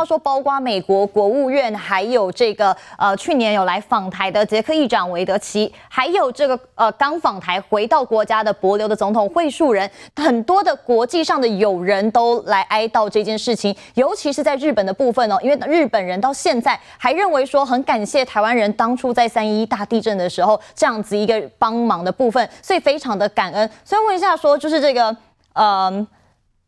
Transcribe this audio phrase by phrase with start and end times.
[0.00, 13.76] 他说，包括美国国务院，还有这个呃，去年有来访台的捷克议长韦德奇，还有这个呃刚访台回到国家的帛流的总统惠树人，很多的国际上的友人都来哀悼这件事情。
[13.92, 23.70] 尤其是在日本的部分哦，因为日本人到现在还认为说很感谢台湾人当初在三一大地震的时候这样子一个帮忙的部分，所以非常的感恩。
[23.84, 25.14] 所以问一下说，就是这个
[25.52, 26.06] 呃。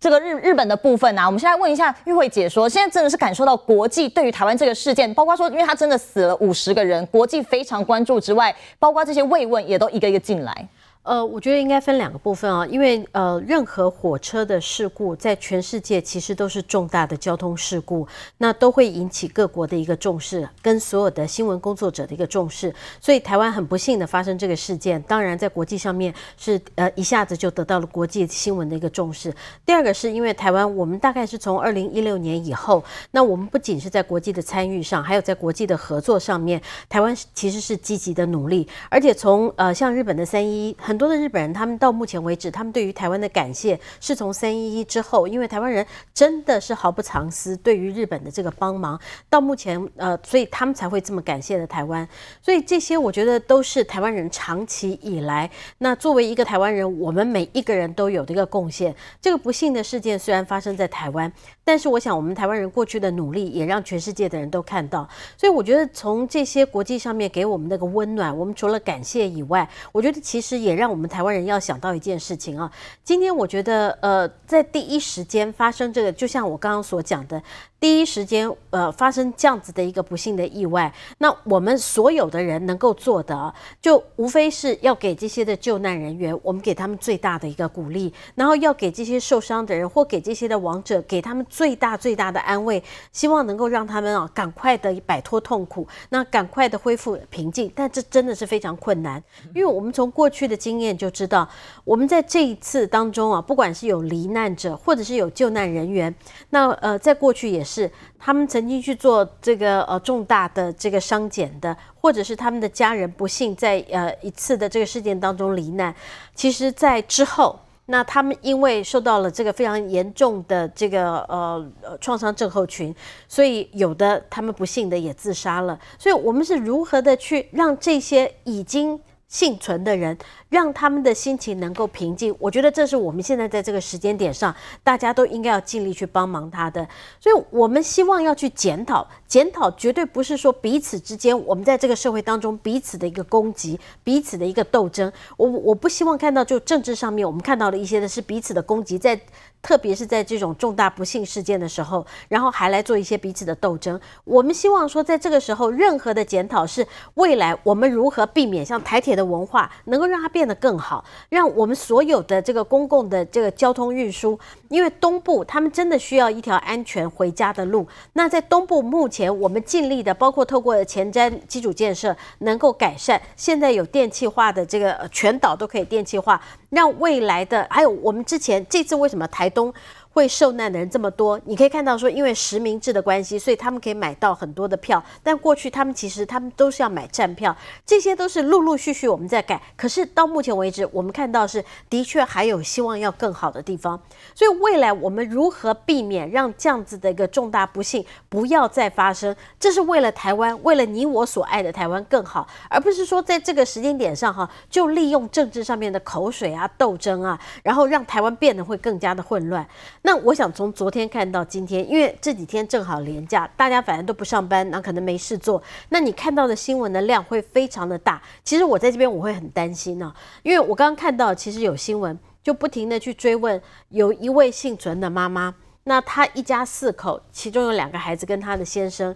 [0.03, 10.69] 这个日日本的部分啊，我们现在问一下玉慧姐说，现在真的是感受到国际对于台湾这个事件，包括说，因为他真的死了五十个人，国际非常关注之外，包括这些慰问也都一个一个进来。
[11.05, 18.07] 呃，我觉得应该分两个部分啊，因为呃，任何火车的事故在全世界其实都是重大的交通事故，
[18.39, 22.73] 那都会引起各国的一个重视，跟所有的新闻工作者的一个重视。
[23.01, 29.35] 所以台湾很不幸的发生这个事件，当然在国际上面是呃一下子就得到了国际新闻的一个重视。
[29.67, 40.77] 第二个是因为台湾，我们大概是从二零一六年以后，那我们不仅是在国际的参与上，还有在国际的合作上面，台湾其实是积极的努力，而且从呃像日本的三一。
[40.93, 52.07] 很多的日本人，他们到目前为止，他们对于台湾的感谢是从三一一之后，因为台湾人真的是毫不藏私，对于日本的这个帮忙，到目前呃，所以他们才会这么感谢的台湾。
[52.43, 58.95] 所以这些我觉得都是台湾人长期以来，那作为一个台湾人，我们每一个人都有的一个贡献。
[59.19, 61.33] 这个不幸的事件虽然发生在台湾，
[61.65, 65.09] 但是我想我们台湾人过去的努力也让全世界的人都看到。
[65.39, 70.82] 所以我觉得从这些国际上面给我们那个温暖，我们除了感谢以外，我觉得其实也让。
[70.83, 72.69] 让我们台湾人要想到一件事情啊，
[73.05, 77.41] 今天我觉得，呃，在第一时间发生这个，就像我刚刚所讲的。
[77.83, 92.81] 第一时间，呃，发生这样子的一个不幸的意外，那我们所有的人能够做的，就无非是要给这些的救难人员，我们给他们最大的一个鼓励，然后要给这些受伤的人或给这些的亡者，给他们最大最大的安慰，
[93.11, 97.69] 希望能够让他们啊赶快的摆脱痛苦，那赶快的恢复平静。
[97.75, 99.21] 但这真的是非常困难，
[99.57, 101.49] 因为我们从过去的经验就知道，
[101.83, 106.15] 我们在这一次当中啊，不管是有罹难者，或者是有救难人员，
[106.51, 107.72] 那呃，在过去也是。
[107.73, 115.95] 是他们曾经去做这个呃重大的这个伤检的，或者是他们的家人不幸在呃一次的这个事件当中罹难。
[116.35, 121.67] 其实，在之后，那他们因为受到了这个非常严重的这个呃
[122.01, 122.95] 创伤症候群，
[123.27, 125.79] 所以有的他们不幸的也自杀了。
[125.99, 129.01] 所以，我们是如何的去让这些已经
[129.33, 130.17] 幸存的人，
[130.51, 134.55] 让他们的心情能够平静，我觉得这是我们现在在这个时间点上，
[134.85, 136.87] 大家都应该要尽力去帮忙他的。
[137.19, 145.11] 所以，我们希望要去检讨，检讨绝对不是说彼此之间，我们在这个社会当中彼此的一个攻击，彼此的一个斗争。
[145.39, 149.19] 我我不希望看到，就政治上面我们看到的一些的是彼此的攻击，在
[149.63, 153.99] 特别是在这种重大不幸事件的时候，然后还来做一些彼此的斗争。
[154.25, 160.43] 我们希望说，在这个时候，任何的检讨是未来我们如何避免像台铁的文化能够让它变。
[160.43, 164.37] 得更好，让我们所有的这个公共的这个交通运输，
[164.69, 167.87] 因为东部他们真的需要一条安全回家的路。
[168.15, 179.73] 那在东部目前我们尽力的，包括透过前瞻基础建设能够改善，现在有电气化的这个全岛都可以电气化，让未来的还有我们之前这次为什么台东？
[180.13, 185.03] 会受难的人这么多，你可以看到说，因为实名制的关系，所以他们可以买到很多的票。
[185.23, 187.57] 但过去他们其实他们都是要买站票，
[187.87, 189.61] 这些都是陆陆续续我们在改。
[189.75, 193.99] 可是到目前为止，我们看到是的确还有希望要更好的地方。
[194.35, 199.35] 所以未来我们如何避免让这样子的一个重大不幸不要再发生？
[199.59, 209.67] 这是为了台湾，为了你我所爱的台湾更好，而不是说在这个时间点上哈，就利用政治上面的口水啊、斗争啊，然后让台湾变得会更加的混乱。
[210.05, 215.63] 那我想从昨天看到今天，因为这几天正好连假，大家反正都不上班，那可能没事做。
[215.91, 218.21] 那你看到的新闻的量会非常的大。
[218.43, 225.55] 其实我在这边我会很担心呢、因为我刚刚看到其实有新闻就不停的去追问，有一位幸存的妈妈，
[225.85, 229.15] 那她一家四口，其中有两个孩子跟她的先生。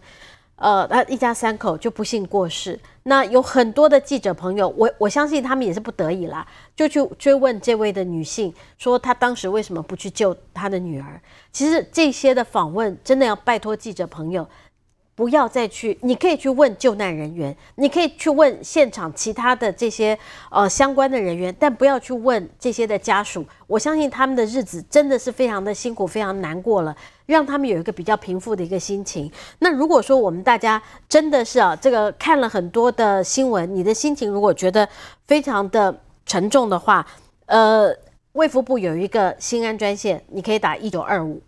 [0.57, 2.79] 呃，他一家三口就不幸过世。
[3.05, 11.21] 那有很多的记者朋友，我我相信他们也是不得已啦，就去追问这位的女性，说她当时为什么不去救她的女儿。
[11.53, 14.49] 其实这些的访问，真的要拜托记者朋友。
[15.15, 20.19] 不要再去，你可以去问救难人员，你可以去问现场其他的这些
[20.51, 23.43] 呃相关的人员，但不要去问这些的家属。
[23.67, 26.95] 我相信他们的日子真的是非常的辛苦，非常难过了，
[27.27, 29.31] 让他们有一个比较平复的一个心情。
[29.59, 34.89] 那如果说我们大家真的是啊，这个看了很多的新闻，你的心情如果觉得
[35.27, 35.95] 非常的
[36.25, 37.07] 沉重的话，
[37.47, 37.95] 呃，
[38.33, 41.43] 卫福部有一个心安专线，你可以打一九二五。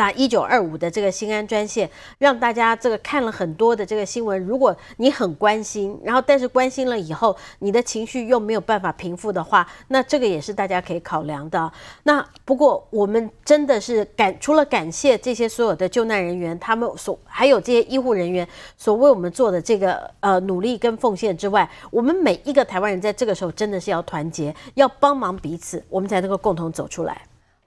[0.00, 4.42] 打一九二五的这个新安专线，让大家这个看了很多的这个新闻。
[4.46, 11.70] 如果你很关心，然后但是关心了以后，你的情绪又没有办法平复的话，那这个也是大家可以考量的。
[12.04, 18.48] 那不过我们真的是感除了感谢这些所有的救难人员，他们所还有这些医护人员
[18.78, 27.20] 所为我们做的这个呃努力跟奉献之外，我们每一个台湾人在这个时候真的是要团结，要帮忙彼此，我们才能够共同走出来。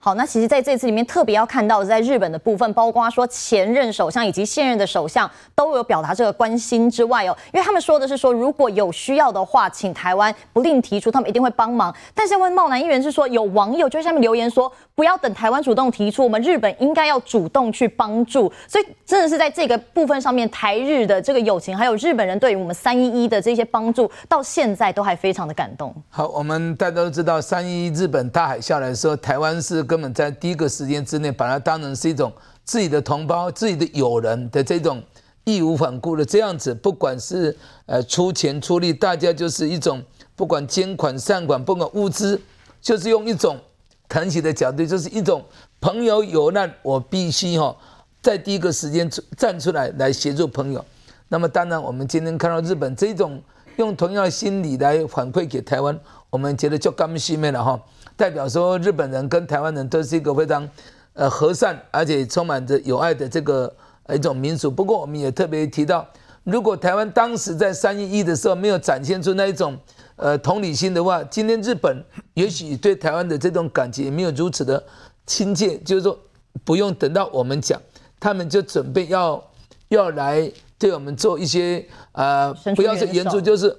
[0.04, 11.90] 好，那其实在这次里面特别要看到，在日本的部分，包括说前任首相以及现任的首相都有表达这个关心之外哦，因为他们说的是说，如果有需要的话，请台湾不吝提出，他们一定会帮忙。
[12.14, 18.52] 但是问茂楠议员是说，有网友就在下面留言说，不要等台湾主动提出，我们日本应该要主动去帮助。
[18.68, 25.94] 所以真的是在这个部分上面，台日的这个友情，还有日本人对于我们三一一的这些帮助，到现在都还非常的感动。
[26.10, 29.82] 好，我们大家都知道，三一一日本大海啸来的时候，台湾是。
[29.94, 32.32] 根本在第一个时间之内，把它当成是一种
[32.64, 35.00] 自己的同胞、自己的友人的这种
[35.44, 37.56] 义无反顾的这样子，不管是
[37.86, 40.02] 呃出钱出力，大家就是一种
[40.34, 42.40] 不管捐款善款，不管物资，
[42.82, 43.56] 就是用一种
[44.08, 45.44] 疼惜的角度，就是一种
[45.80, 47.76] 朋友有难，我必须哈
[48.20, 50.84] 在第一个时间站出来来协助朋友。
[51.28, 53.40] 那么当然，我们今天看到日本这种
[53.76, 55.96] 用同样的心理来反馈给台湾，
[56.30, 57.80] 我们觉得就甘心了哈。
[58.16, 60.68] 代表说，日本人跟台湾人都是一个非常，
[61.14, 63.74] 呃和善而且充满着友爱的这个
[64.08, 64.70] 一种民族。
[64.70, 66.06] 不过，我们也特别提到，
[66.44, 69.76] 如果台湾当时在三一一的时候没有展现出那一种，
[70.16, 74.82] 呃同理心的话，今天日本也许对台湾的这种感情也没有如此的
[75.26, 75.76] 亲切。
[75.78, 76.16] 就是说，
[76.64, 77.80] 不用等到我们讲，
[78.20, 79.42] 他们就准备要
[79.88, 83.76] 要来对我们做一些，呃，不要说援助，就是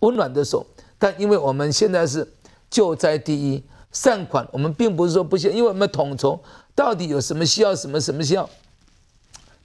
[0.00, 0.66] 温暖的手。
[0.98, 2.26] 但因为我们现在是
[2.70, 3.62] 救灾第一。
[3.92, 6.40] 善款，我们并不是说不行，因为我们统筹
[6.76, 8.48] 到底有什么需要，什么什么需要，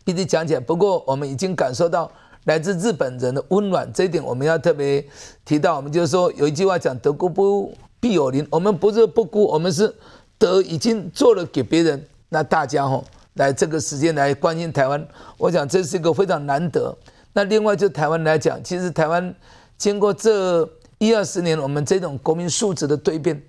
[0.04, 0.60] 一直讲起来。
[0.60, 2.12] 不过我们已经感受到
[2.46, 5.06] 来自日本人的温暖，这一点我们要特别
[5.46, 5.76] 提到。
[5.76, 9.94] 我们就是说有一句话讲“德孤不必有邻”，我们不是不孤，我们是
[10.40, 12.04] 德已经做了给别人。
[12.30, 13.04] 那大家吼
[13.36, 16.98] 来这个时间来关心台湾，我想这是一个非常难得。
[17.34, 19.36] 那另外就台湾来讲，其实台湾
[19.78, 23.42] 经过这一二十年，我们这种国民素质的蜕变。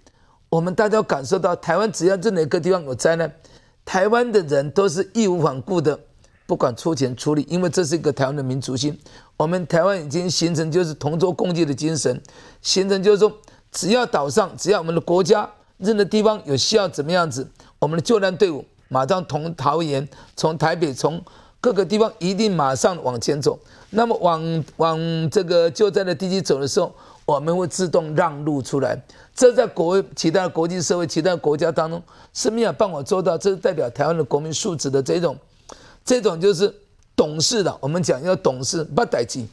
[0.48, 3.32] 我们大家感受到，台湾只要任何一个地方有灾难，
[3.84, 5.98] 台湾的人都是义无反顾的，
[6.46, 8.96] 不管出钱出力，因为这是一个台湾的民族性。
[9.36, 12.20] 我们台湾已经形成就是同舟共济的精神，
[12.62, 13.32] 形成就是说，
[13.70, 21.22] 只要岛上，只要我们的国家任何地方有需要怎么样子，我们的救难队伍马上从桃园、从台北、从
[21.60, 23.58] 各个地方一定马上往前走。
[23.90, 24.98] 那么往往
[25.30, 26.94] 这个救灾的地区走的时候，
[27.26, 28.96] 我们会自动让路出来。
[29.34, 32.02] 这在国其他的国际社会、其他的国家当中
[32.32, 35.36] 是没有办法做到，这是代表台湾的国民素质的这种，
[36.04, 36.74] 这种就是
[37.14, 37.76] 懂事的。
[37.80, 39.46] 我们讲要懂事，不待急。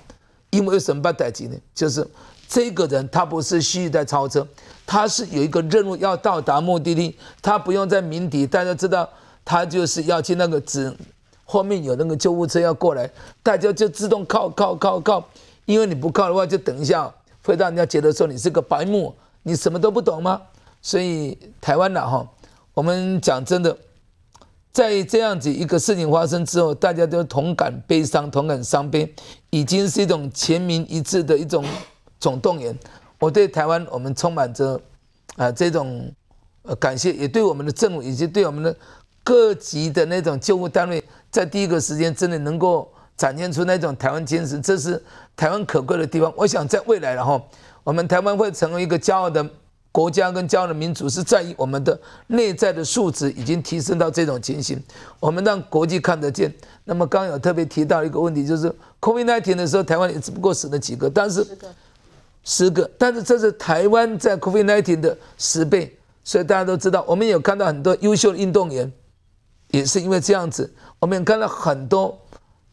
[0.52, 1.58] 因为什么不待急呢？
[1.74, 2.08] 就是
[2.48, 4.48] 这个人他不是蓄意在超车，
[4.86, 8.46] 他是有一个任务要到达目的地，他不用在鸣笛。
[8.46, 9.10] 大家知道，
[9.44, 10.96] 他就是要去那个指
[11.44, 13.10] 后面有那个救护车要过来，
[13.42, 15.28] 大家就自动靠靠靠靠。
[15.66, 17.12] 因为你不靠的话，就等一下
[17.44, 19.14] 会让人家觉得说你是个白目。
[19.46, 20.42] 你什么都不懂吗？
[20.82, 22.26] 所以台湾呐，哈，
[22.74, 23.78] 我们讲真的，
[24.72, 29.14] 在这样子一个事情发生之后，大家都同感悲伤，同感伤悲，
[29.50, 31.66] 已经是一种全民一致的一种
[32.22, 32.74] 总动员。
[33.20, 34.80] 我对台湾，我们充满着
[35.36, 36.10] 啊这种
[36.62, 38.74] 呃感谢，也对我们的政府以及对我们的
[39.26, 45.04] 各级的那种救护单位，在第一个时间真的能够展现出那种台湾精神，这是
[45.36, 46.34] 台湾可贵的地方。
[46.36, 47.42] 我想在未来，然后。
[47.86, 49.46] 我们台湾会成为一个骄傲的
[49.92, 54.82] 国家跟骄傲的民族，是在于我们的内在的素质已经提升到这种情形，
[55.20, 56.50] 我们让国际看得见。
[56.86, 61.68] 那么刚刚有特别提到一个问题，就是 COVID-19 的时候，台湾也只不过死了几个，但是十个，
[62.46, 68.90] 十个，但是这是台湾在 COVID-19 的十倍，所以大家都知道，我们有看到很多优秀的运动员，
[69.72, 72.18] 也是因为这样子，我们也看到很多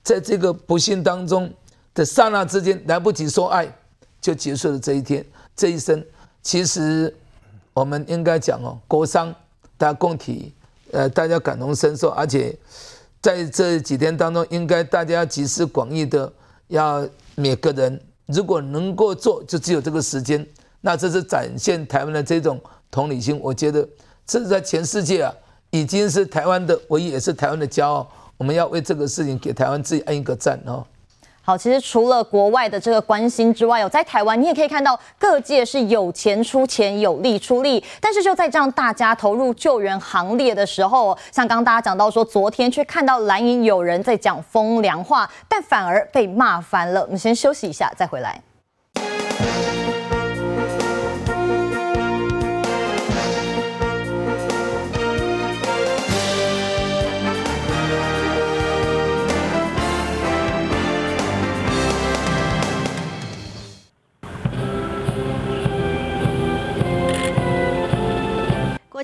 [0.04, 1.52] 在这个不幸当中
[1.94, 3.72] 的刹那之间来不及说爱。
[4.20, 5.24] 就结束了这一天，
[5.56, 6.04] 这一生。
[6.42, 7.16] 其实
[7.72, 9.32] 我们应该讲哦，国殇
[9.78, 10.52] 大家共体，
[10.92, 12.10] 呃，大家感同身受。
[12.10, 12.54] 而且
[13.22, 16.30] 在这几天当中，应该大家集思广益的，
[16.68, 20.46] 要每个人如果能够做，就只有这个时间。
[20.82, 23.40] 那这是展现台湾的这种同理心。
[23.40, 23.88] 我觉得
[24.26, 25.34] 这是在全世界啊，
[25.70, 28.06] 已经是台湾的唯一，也是台湾的骄傲。
[28.36, 30.84] 我们要为这个事情给台湾自己按一个赞哦。
[31.42, 37.82] 好，其实除了国外的这个关心之外，有在台湾，你也可以看到各界是有钱出钱，有力出力。
[38.00, 47.02] 但是就在这样大家投入救援行列的时候，像刚刚大家讲到说，昨天却看到蓝营有人在讲风凉话，但反而被骂翻了。
[47.02, 48.40] 我们先休息一下，再回来。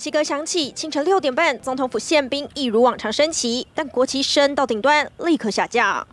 [0.06, 6.06] 旗歌响起，清晨六点半，总统府宪兵一如往常升旗，但国旗升到顶端立刻下降。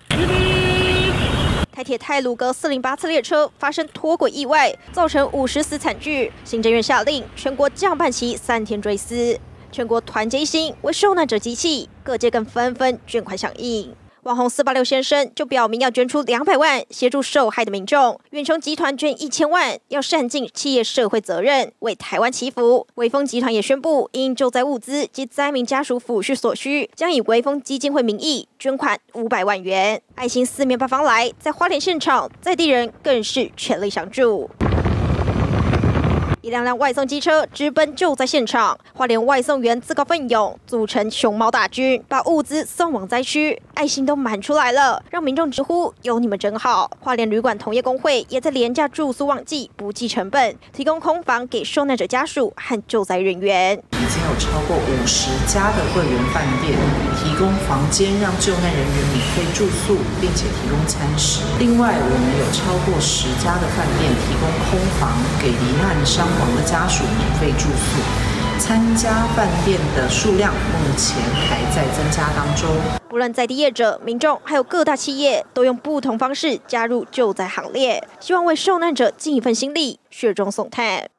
[1.72, 6.32] 台铁泰鲁阁四零八次列车发生脱轨意外，造成五十死惨剧。
[6.44, 9.40] 行政院下令全国降半旗三天追思，
[9.72, 13.96] 全国团结一心为受难者集气，各界更纷纷捐款响应。
[14.24, 22.88] 网红四八六先生就表明要捐出两百万协助受害的民众，远雄集团捐一千万，要善尽企业社会责任，为台湾祈福。
[22.96, 30.02] 威风集团也宣布，因救灾物资及灾民家属抚恤所需，将以威风基金会名义捐款五百万元。
[30.16, 34.50] 爱心四面八方来，在花莲现场，在地人更是全力相助。
[36.44, 46.92] 一辆辆外送机车直奔救灾现场，花莲外送员自告奋勇，组成熊猫大军，把物资送往灾区，爱心都满出来了，让民众直呼有你们真好。
[47.00, 53.82] 花莲旅馆同业工会也在廉价住宿旺季不计成本，提供空房给受难者家属和救灾人员。
[53.92, 56.78] 已经有超过五十家的会员饭店
[57.34, 61.42] 提供房间，让救难人员免费住宿，并且提供餐食。
[61.58, 65.10] 另外，我们有超过十家的饭店提供空房
[65.42, 71.18] 给罹难伤亡的家属免费住宿，参加饭店的数量目前
[71.50, 72.70] 还在增加当中。
[73.10, 81.10] 不论在地业者、民众，还有各大企业，都用不同方式加入救灾行列，希望为受难者尽一份心力，雪中送炭。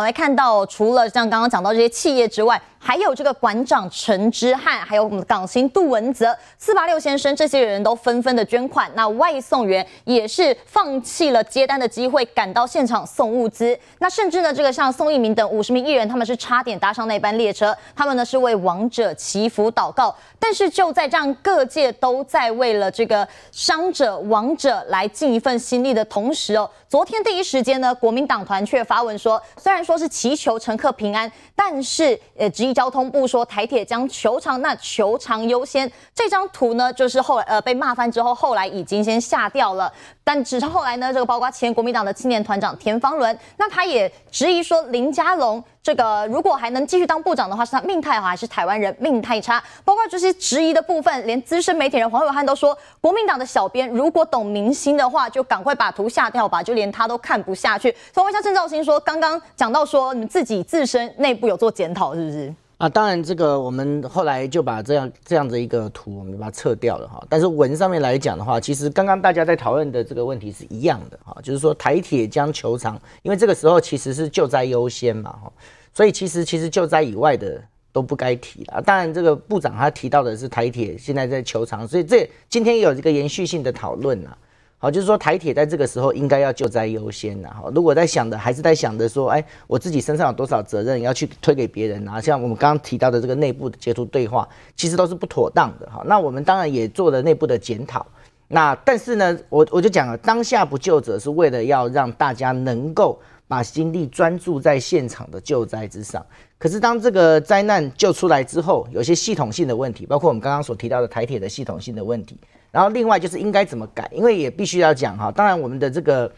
[0.00, 2.58] 好，来看到除了像刚刚讲到这些企业之外。
[2.82, 8.90] 还有这个馆长陈之汉，还有我们的港星杜文泽、四八六先生，这些人都纷纷的捐款。
[8.94, 13.78] 那外送员也是放弃了接单的机会，赶到现场送物资。
[13.98, 20.16] 那甚至呢，这个像宋一鸣等五十名艺人，他们是差点搭上那班列车，他们呢是为亡者祈福祷告。
[20.38, 32.70] 但是就在这样各界都在为了这个伤者亡者来尽一份心力的同时哦，昨天第一时间呢，国民党团却发文说，虽然说说是祈求乘客平安，但是呃只。
[32.72, 35.90] 交通部说台铁将求偿，那求偿优先。
[36.14, 39.92] 这张图呢，就是后来呃被骂翻之后，后来已经先下掉了。
[40.22, 49.62] 但只是后来呢，这个包括前国民党的青年团长田方伦，那他也质疑说林佳龙这个如果还能继续当部长的话，是他命太好还是台湾人命太差？
[49.82, 57.90] 包括这些质疑的部分，连资深媒体人黄友汉都说，国民党的小编如果懂明星的话，就赶快把图下掉吧，就连他都看不下去。
[58.12, 62.54] 所以问一下郑兆兴说，刚刚讲到说你们自己自身内部有做检讨，是不是？
[62.80, 67.22] 啊，当然，这个我们后来就把这样这样的一个图，我们把它撤掉了哈。
[67.28, 75.52] 但是文上面来讲的话，其实刚刚大家在讨论的这个问题是一样的哈，就是说台铁将球场，因为这个时候其实是救灾优先嘛哈，
[75.92, 78.80] 所以其实其实救灾以外的都不该提了。
[78.80, 84.34] 当然，这个部长他提到的是台铁现在在球场，所以这今天有一个延续性的讨论呐。
[84.82, 87.50] 好，就是说台铁在这个时候应该要救灾优先呐。
[87.50, 92.18] 哈，如果在想的还是在想着说，哎，我自己身上有多少责任要去推给别人啊？
[92.18, 95.86] 像我们刚刚提到的这个内部的截图对话，其实都是不妥当的。
[95.90, 98.06] 哈，那我们当然也做了内部的检讨。
[98.48, 106.24] 那但是呢，我我就讲了，当下不救者是为了要让大家能够把精力专注在现场的救灾之上。
[106.56, 112.38] 可是当这个灾难救出来之后，有些系统性的问题，包括我们刚刚所提到的台铁的系统性的问题。
[112.70, 115.30] 然后另外就是应该怎么改，因为也必须要讲哈。
[115.30, 116.30] 当然我们的这个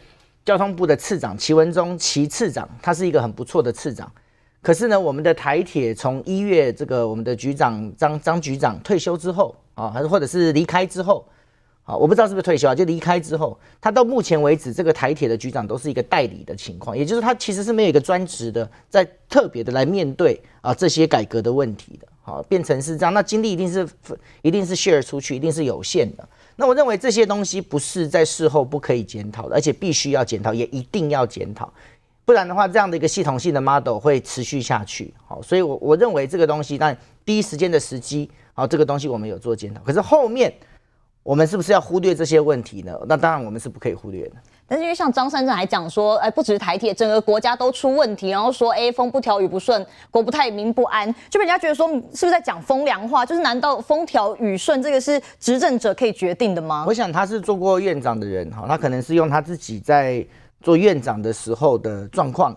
[0.43, 4.11] 交通部的次长齐文忠齐次长，他是一个很不错的次长。
[4.61, 11.27] 可是呢，我们的台铁从一月这个我们的局长张张局长退休之后啊，还是或者是离开之后
[11.83, 22.07] 啊，我不知道是不是退休啊，就离开之后，他到目前为止这个台铁的局长都是一个代理的情况，也就是他其实是没有一个专职的在特别的来面对啊这些改革的问题的。
[22.25, 23.87] 好，变成是这样，那精力一定是
[24.41, 26.27] 一定是 share 出去，一定是有限的。
[26.55, 31.71] 那我认为这些东西不是在事后不可以检讨的，而且必须要检讨，也一定要检讨，
[32.23, 35.13] 不然的话，这样的一个系统性的 model 会持续下去。
[35.27, 39.81] 好，所以我我认为这个东西，但第一时间的时机，好，这个东西我们有做检讨。
[39.81, 40.53] 可是后面
[41.23, 42.97] 我们是不是要忽略这些问题呢？
[43.07, 44.35] 那当然我们是不可以忽略的。
[44.65, 53.25] 但是因为像张善政还讲说，哎，不只是台铁，整个国家都出问题，然后说，哎，风不调雨不顺，国不太民不安，就被人家觉得说，是不是在讲风凉话？
[53.25, 56.85] 就是难道风调雨顺这个是执政者可以决定的吗？
[56.87, 60.25] 我想他是做过院长的人哈，他可能是用他自己在
[60.61, 62.55] 做院长的时候的状况，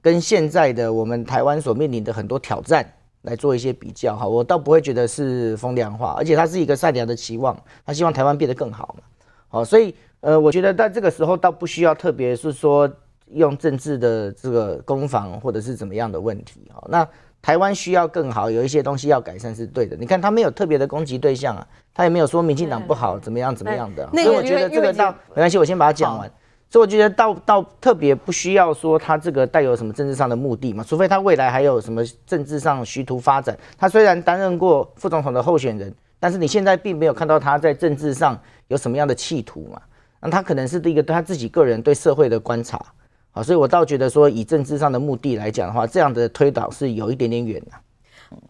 [0.00, 2.84] 跟现在的我们台湾所面临的很多挑战
[3.22, 4.26] 来做一些比较哈。
[4.26, 9.04] 我倒不会觉得是风凉话，而且他是一个善良的期望，他希望台湾变得更好嘛。
[9.54, 9.94] 好，所以。
[10.26, 12.90] 呃，我觉得在这个时候倒不需要特别是说
[13.32, 16.82] 用政治的这个攻防或者是怎么样的问题哦。
[16.88, 17.06] 那
[17.42, 19.94] 台湾需要更好，有一些东西要改善是对的。
[19.94, 24.08] 你看他没有特别的攻击对象啊，他也没有说民进党不好怎么样怎么样的。
[24.14, 26.26] 所以我觉得这个倒没关系，我先把它讲完。
[26.70, 33.54] 所以我觉得倒倒特别不需要说他这个带有什么政治上的目的嘛，除非他未来还有什么政治上虚图发展。
[33.76, 39.80] 他虽然担任过副总统的候选人，但是你现在并没有看到他在政治上有什么样的企图嘛。
[40.20, 42.80] 那他可能是一个他自己个人对社会的观察，
[43.30, 47.72] 好，所以我倒觉得说，以政治上的目的来讲的话，这样的推导是有一点点远的。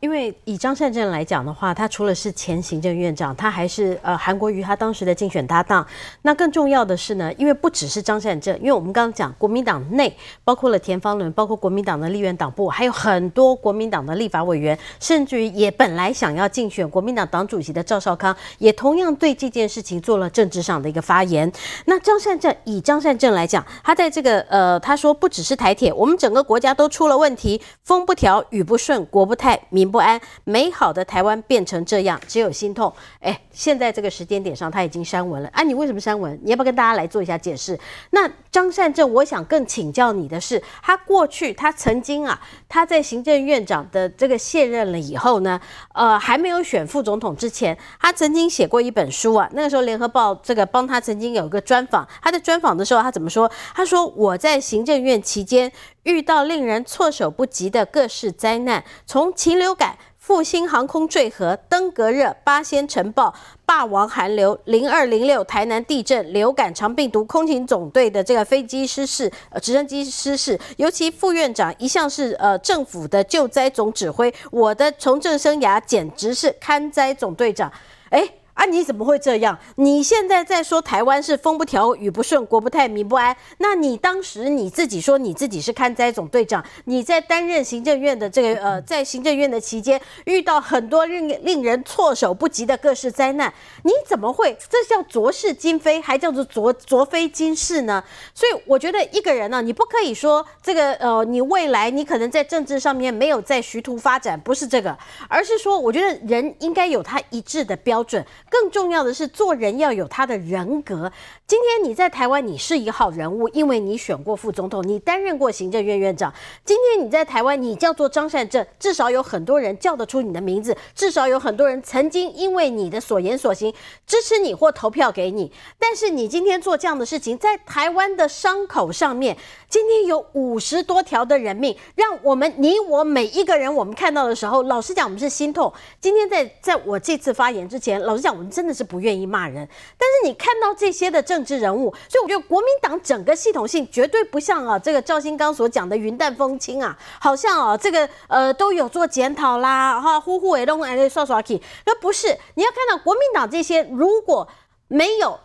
[0.00, 5.87] 因为以张善政来讲的话，他除了是前行政院长，他还是呃韩国瑜他当时的竞选搭档。
[6.23, 10.14] 那更重要的是呢，因为不只是张善政，因为我们刚刚讲国民党内
[10.45, 21.50] 包括了田方伦，包括国民党的立院党部，还有很多国民党的立法委员，甚至于也本来想要竞选国民党党主席的赵少康，也同样对这件事情做了政治上的一个发言。
[21.87, 29.59] 那张善政以张善政来讲，他在这个呃他说不只是台铁，我们整个国家都出了问题，风不调雨不顺，国不太。
[29.75, 32.93] 民不安，美好的台湾变成这样，只有心痛。
[33.19, 35.49] 哎，现在这个时间点上，他已经删文了。
[35.52, 36.38] 啊，你为什么删文？
[36.45, 37.76] 你要不要跟大家来做一下解释？
[38.11, 45.61] 那张善政，我想更请教你的是，他过去他曾经啊，他在行政院长的这个卸任了以后呢，
[45.93, 49.50] 呃，还没有选副总统之前，他曾经写过一本书啊。
[49.54, 52.07] 那个时候，联合报这个帮他曾经有个专访。
[52.23, 53.50] 他在专访的时候，他怎么说？
[53.75, 55.73] 他说：“我在行政院期间。”
[56.04, 63.33] 遇到令人措手不及的各式灾难，从禽流感、复兴航空坠河、登革热、八仙尘爆、
[63.64, 69.30] 霸王寒流、零二零六台南地震、流感、肠病毒、空勤总队的这个飞机失事、
[69.62, 77.71] 直升机失事，尤其副院长一向是呃政府的救灾总指挥，我的从政生涯简直是看灾总队长，
[78.11, 78.65] 诶啊！
[78.67, 79.59] 你怎么会这样？
[79.77, 83.37] 你现在在说台湾是风不调雨不顺，国不太民不安。
[83.59, 94.57] 那你当时你自己说你自己是看灾总队长，你在担任行政院的这个呃，在行政院的期间遇到很多令令人措手不及的各式灾难，你怎么会？
[94.71, 98.03] 这叫昨是今非，还叫做昨昨非今是呢？
[98.33, 104.97] 所以我觉得一个人呢、啊，你不可以说这个呃，你未来你可能在政治上面没有在徐图发展，不是这个，
[105.29, 108.25] 而是说我觉得人应该有他一致的标准。
[108.55, 111.11] 更重要的是，做人要有他的人格。
[111.45, 116.33] 今天你在台湾，你是一号人物，因为你选过副总统，你担任过行政院院长。
[116.64, 123.75] 今天你在台湾，你叫做张善政，至少有很多人叫得出你的名字，至少有很多人曾经因为你的所言所行
[124.07, 125.51] 支持你或投票给你。
[125.77, 129.37] 但是你今天做这样的事情，在台湾的伤口上面，
[129.69, 135.73] 今天有五十多条的人命，让我们你我每一个人，我们看到的时候，老实讲，我们是心痛。
[136.01, 138.43] 今天在在我这次发言之前，老实讲。
[138.43, 154.48] 我真的是不愿意骂人，但是你看到这些的政治人物，所以我觉得国民党整个系统性绝对不像啊，这个赵新刚所讲的云淡风轻啊，好像啊这个呃都有做检讨啦，哈呼呼哎弄哎刷刷去，那不是，你要看到国民党这些如果
[154.88, 155.38] 没有。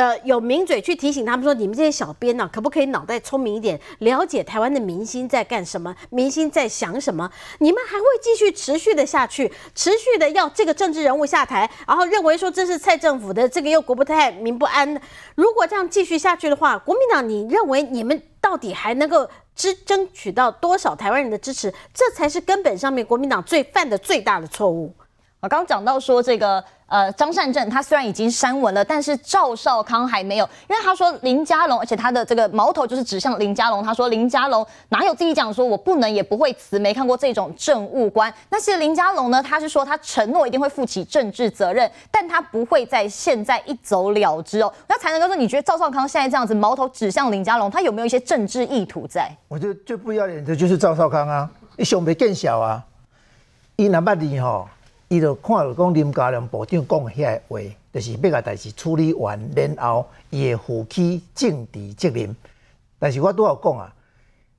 [0.00, 7.30] 呃，有名嘴去提醒他们说：“你们这些小编呢、可不可以脑袋聪明一点，了解台湾的民心在干什么，民心在想什么？
[7.58, 14.98] 你们还会继续持续的下去，持续的要这个政治人物下台，然后认为说这是蔡政府的这个又国不太民不安。
[15.34, 21.70] 如果这样继续下去的话，国民党，你认为你们到底还能够支争取到多少台湾人的支持？
[21.92, 24.94] 这才是根本上面国民党最犯的最大的错误。”
[25.40, 26.62] 我刚刚讲到说这个。
[26.90, 33.80] 呃，张善政他虽然已经删文了，但是赵少康还没有，因为他说林佳龙，而且他的这个矛头就是指向林佳龙。
[33.80, 38.34] 他说林佳龙哪有自己讲说我不能也不会辞，没看过这种政务官。
[38.48, 44.74] 那其实林佳龙呢，他是说他承诺一定会负起政治责任，但他不会在现在一走了之哦。
[44.88, 49.30] 那才能够说，你觉得赵少康现在这样子矛头指向林佳龙，他有没有一些政治意图在？
[49.46, 52.84] 我觉得最不要脸的就是赵少康啊，你想没更小啊，
[53.76, 54.64] 伊那么厉害。
[55.10, 57.60] 伊就看到讲林佳龙部长讲的遐个话，
[57.92, 62.34] 就是要甲代志处理完，然后伊会负起政治责任。
[62.96, 63.92] 但是我都要讲啊，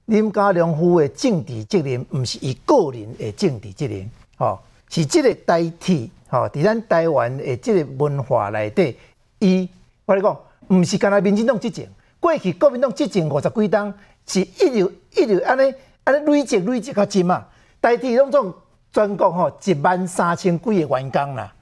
[0.08, 4.60] 林佳龙负的政治责任，毋是伊个人的政治责任，吼、
[4.90, 8.98] 是这个代替，吼，伫咱台湾的这个文化内底，
[9.40, 9.70] 伊
[10.04, 10.38] 我跟你讲，
[10.68, 11.86] 毋是干那民进党执政，
[12.20, 13.94] 过去国民党执政五十几冬，
[14.28, 17.48] 是一直一直安尼安尼累积累积较深啊。
[17.80, 18.54] 代替拢总
[18.94, 21.54] 全国吼一万三千几个员工啦，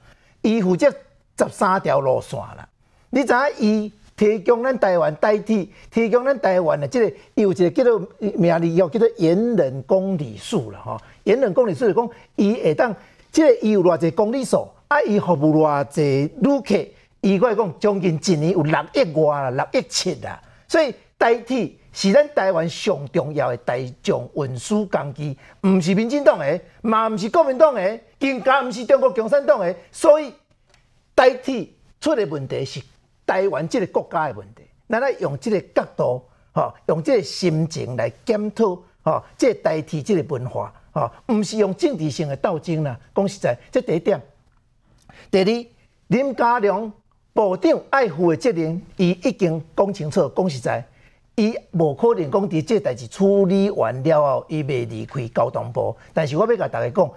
[0.42, 0.90] 伊负责
[1.38, 2.68] 十三条路线啦。
[3.10, 12.94] 你知影伊提供咱台湾代替，提供咱台湾的即个，伊有一个叫做名字叫叫做延揽公里数啦，吼，延揽公里数是讲伊会当。
[13.32, 16.90] 即个伊有偌济公里数，啊，伊服务偌济旅客，
[17.20, 20.42] 伊可以讲将近一年有六亿外啦，六亿七啦。
[20.66, 29.74] 所以代替是咱台湾上重要的大众运输工具，毋是民进党的，嘛毋是国民党的，更加毋是中国共产党的。
[29.90, 30.32] 所以
[31.14, 32.80] 代替出的问题是
[33.26, 34.62] 台湾这个国家的问题。
[34.88, 40.72] 咱来用这个角度，吼，用这个心情来检讨，吼，这个台铁这个文化。
[40.92, 42.98] 吼，毋是用政治性的斗争啦。
[43.14, 44.20] 讲实在，这第一点。
[45.30, 45.66] 第二，
[46.08, 46.92] 林佳龙
[47.32, 50.28] 部长爱护的责任，伊已经讲清楚。
[50.34, 50.84] 讲实在，
[51.40, 55.96] 伊无可能讲伫这代志处理完了后，伊袂离开交通部。
[56.12, 57.10] 但是我要甲大家讲，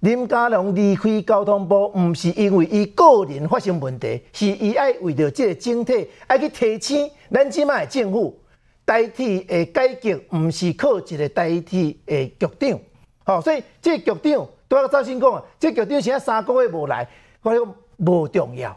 [0.00, 8.38] 林佳龙离开交通部，毋是因为伊个人发生问题，是伊爱为着即个整体，爱去提醒咱即卖政府，
[8.84, 12.78] 代替的改革，毋是靠一个代替的局长。
[13.24, 17.08] 好，所以即个局长都要早先讲啊，这个局长现在三个月无来，
[17.42, 18.76] 我讲无重要。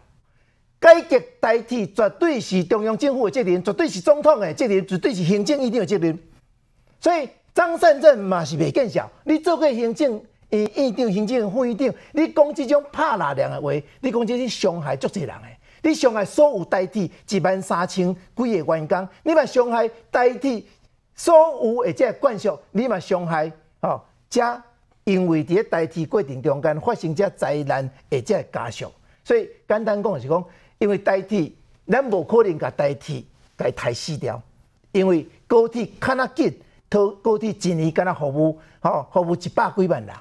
[0.79, 6.19] 改革代替绝对是中央政府的责任，绝对是总统的责任，绝对是行政院长的责任。
[6.99, 15.47] 所以张善政嘛是袂见笑，你做过行政院院长、行政副院长，你讲这种拍烂梁的话，你讲这是伤害足侪人的，
[15.83, 20.67] 你伤害所有代替一万三千几个员工，你嘛伤害代替
[21.15, 21.33] 所
[21.63, 24.01] 有的这个官属，你嘛伤害哦。
[24.29, 24.61] 加
[25.05, 28.91] 因为伫个代替过程中间发生这灾难，而且加速，
[29.23, 30.43] 所以简单讲是讲，
[30.77, 31.55] 因为代替
[31.87, 33.25] 咱无可能甲代替
[33.57, 34.41] 甲抬死掉，
[34.91, 36.53] 因为高铁较那紧，
[36.89, 40.15] 高高铁一年敢若服务，吼服务一百几万人，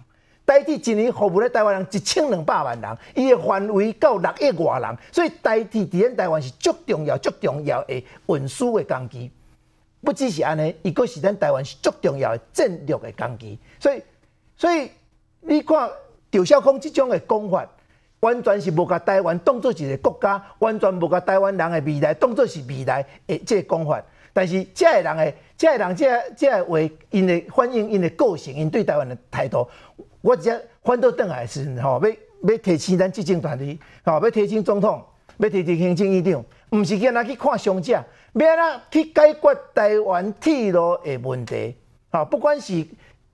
[0.45, 9.31] 代替一年服务咧台湾人一千两百万人，伊个范围到六亿外人，所以代替伫咱台湾是足重要、足重要的运输的工具。
[10.01, 13.59] 不只是安尼，伊阁是咱台湾是足重要的战略的工具。
[13.81, 14.03] 所以，
[14.57, 14.91] 所以
[15.41, 15.91] 你看
[16.31, 17.67] 赵少康这种的讲法，
[18.25, 24.03] 完全是无把台湾当作一个国家，完全无把台湾人的未来当作是未来的这个讲法。
[24.33, 26.79] 但是这个人的，这个人这这话，
[27.11, 29.69] 因的反映因的个性，因对台湾的态度，
[30.23, 30.51] 我只
[30.83, 35.05] 反倒转来是吼，要要提醒咱执政团队，吼，要提醒总统，
[35.37, 37.93] 要提醒行政院长，毋是叫人去看伤者。
[38.33, 41.77] 要哪去解决台湾铁路的问题？
[42.11, 42.85] 吼，不管是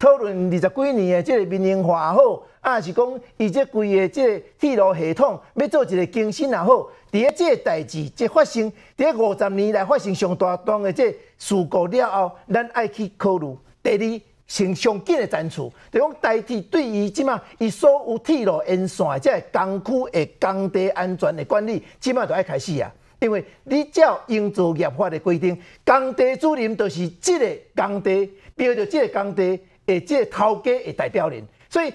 [0.00, 13.57] 讨论二十几年的这个民营化也好，啊是讲伊这规个这铁路系统要做一个更新也好，伫个这个代志即发生，伫个五十年来发生上大段的这事故了后，咱爱去考虑。
[13.83, 22.92] 第二，先上紧的战处，就讲代替对于即马伊所有铁路沿线这个工区的工地安全的管理，即马就爱开始啊。
[23.20, 31.92] 因为你照营造业法的规定，工地主任就是这个工地标着这个工地的这个头家的代表人，所以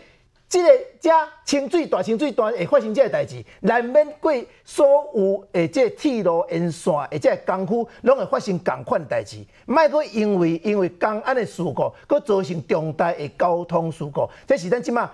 [0.48, 1.10] 即个遮
[1.44, 4.32] 清水大清水段会发生即个代志，难免过
[4.64, 15.10] 所有的即个铁路沿线的即个工区拢会发生同款代志，莫阁因为因为工安的事故，阁造成重大的交通事故，这是咱即马。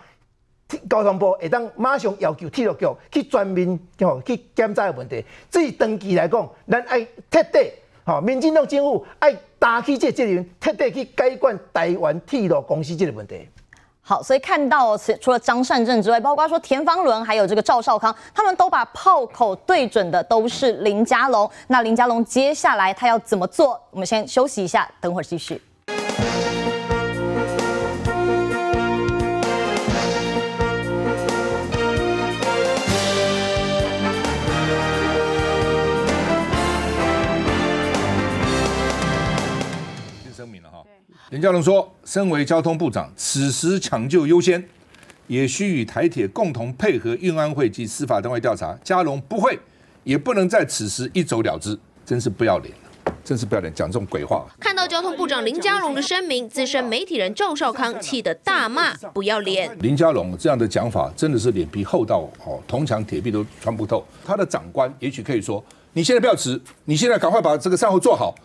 [0.90, 5.22] 交通部会当马上要求铁路局去全面吼去检查的问题。
[5.50, 7.74] 至于长期来讲，咱爱彻底
[8.06, 13.46] 吼，民进党政府爱担起这责任，彻底去解决台湾铁路公司这个问题。
[14.12, 21.50] 好，所以看到除了张善政之外，包括说田方伦还有这个赵少康，他们都把炮口对准的都是林佳龙。
[21.68, 23.82] 那林佳龙接下来他要怎么做？
[23.90, 25.62] 我们先休息一下，等会儿继续。
[41.32, 44.62] 林佳龙说：“身为交通部长，此时抢救优先，
[45.28, 48.78] 也需与台铁共同配合运安会及司法单位调查。
[48.84, 49.58] 佳龙不会，
[50.04, 52.74] 也不能在此时一走了之，真是不要脸，
[53.24, 64.06] 真是不要脸，讲这种鬼话。”看到交通部长林佳龙的声明，资深媒体人赵少康气得大骂：“不要脸！”林佳龙这样的讲法，真的是脸皮厚到哦，铜墙铁壁都穿不透。
[64.26, 65.64] 他的长官也许可以说
[65.94, 68.36] ：“你现在不要辞，你现在赶快把这个善后做好。”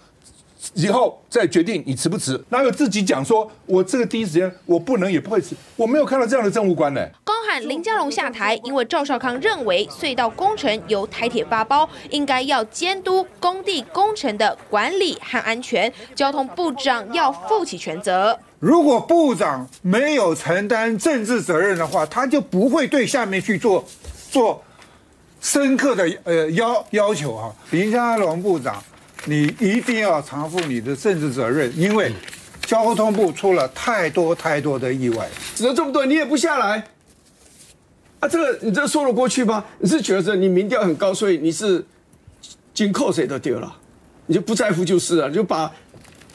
[0.74, 7.08] 以后再决定你辞不辞，哪有自己讲说，我这个第一时间我不能也不会辞，我没有看到这样的政务官呢。
[7.24, 18.38] 高喊林佳龙下台，因为赵少康认为隧道工程由台铁发包，应该要监督工地工程的管理和安全，交通部长要负起全责。
[18.58, 23.84] 如果部长没有承担政治责任的话，他就不会对下面去做
[24.30, 24.62] 做
[25.40, 27.54] 深刻的呃要要求啊。
[27.70, 28.82] 林佳龙部长。
[29.26, 32.12] 你一定要偿付你的政治责任，因为
[32.64, 35.28] 交通部出了太多太多的意外。
[35.54, 36.86] 指了这么多，你也不下来
[38.20, 38.28] 啊？
[38.28, 39.64] 这个你这说得过去吗？
[39.80, 41.84] 你是觉得你民调很高，所以你是
[42.72, 43.76] 紧扣谁都丢了，
[44.26, 45.70] 你就不在乎就是了，就把。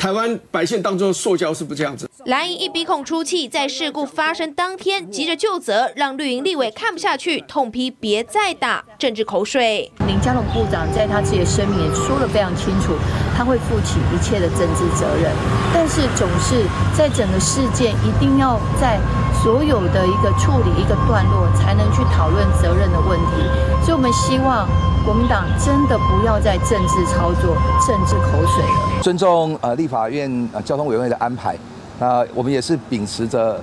[0.02, 2.10] 台湾百姓当作塑胶是不是这样子？
[2.26, 9.92] 蓝营一鼻孔出气，在事故发生当天急着就责，让绿营立委看不下去，痛批别再打政治口水。
[10.08, 12.96] 林佳龙部长在他自己的声明也说得非常清楚，
[13.38, 15.32] 他会负起一切的政治责任，
[15.72, 16.66] 但是总是
[16.98, 19.00] 在整个事件一定要在
[19.42, 23.42] 所有的一个处理一个段落，才能去讨论责任的问题。
[23.84, 24.68] 所以我们希望。
[25.04, 27.56] 国民党真的不要再政治操作、
[27.88, 29.02] 政治口水了。
[29.02, 31.58] 尊重呃立法院呃交通委员会的安排，
[31.98, 33.60] 那、我们也是秉持着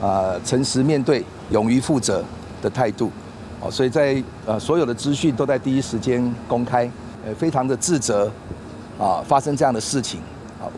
[0.00, 2.22] 呃诚实面对、勇于负责
[2.62, 3.10] 的态度，
[3.60, 6.88] 哦，所以在呃所有的资讯都在第一时间公开，
[7.26, 8.30] 呃非常的自责
[8.96, 10.20] 啊、发生这样的事情。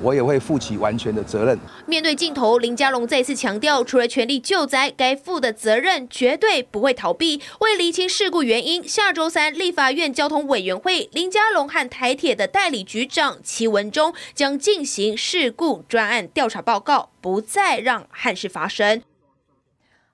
[0.02, 1.58] 我也会负起完全的责任。
[1.86, 7.40] 面对镜头，林佳龙再次强调，除了全力救灾，该负的责任绝对不会逃避。
[7.60, 19.02] 为厘清事故原因，下周三立法院交通委员会，林佳龙和台铁的代理局长齐文忠将进行事故专案调查报告，不再让憾事发生。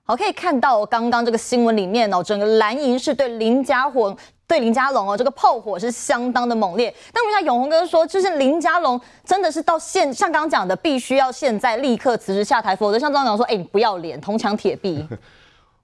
[0.07, 4.15] 好，可以看到刚刚这个新闻里面哦，整个蓝营是对林佳龙。
[4.47, 6.93] 对林家龙哦，这个炮火是相当的猛烈。
[7.11, 15.05] 但我们像永鸿哥说，就是林家龙真的是到现像刚刚讲的，必须要现在立刻辞职下台，否则像张长说，哎，你不要脸，铜墙铁壁。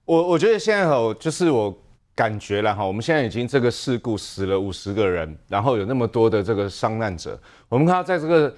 [0.04, 1.76] 我我觉得现在哈，就是我
[2.14, 8.54] 感觉了哈，我们现在已经这个事故死了五十个人，然后有那么多的这个伤难者，我们看到在这个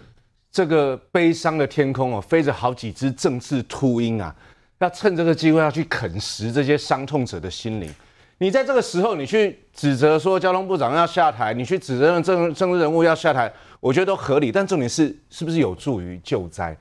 [0.51, 4.35] 这个悲伤的天空哦，飞着好几只政治秃鹰啊，
[4.79, 7.95] 要趁这个机会要去啃食这些伤痛者的心灵。
[8.39, 14.51] 你在这个时候，你去指责说交通部长要下台，你去指责政政治人物要下台，我觉得都合理。
[14.51, 16.77] 但重点是，是不是有助于救灾？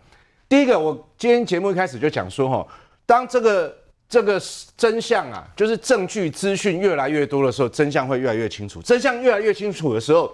[0.50, 2.68] 第一个，我今天节目一开始就讲说，哈，
[3.06, 3.76] 当这个
[4.10, 4.42] 这个
[4.76, 8.82] 真相啊，就是证据资讯越来越多的时候，真相会越来越清楚。
[8.82, 10.32] 真相越来越清楚的时候，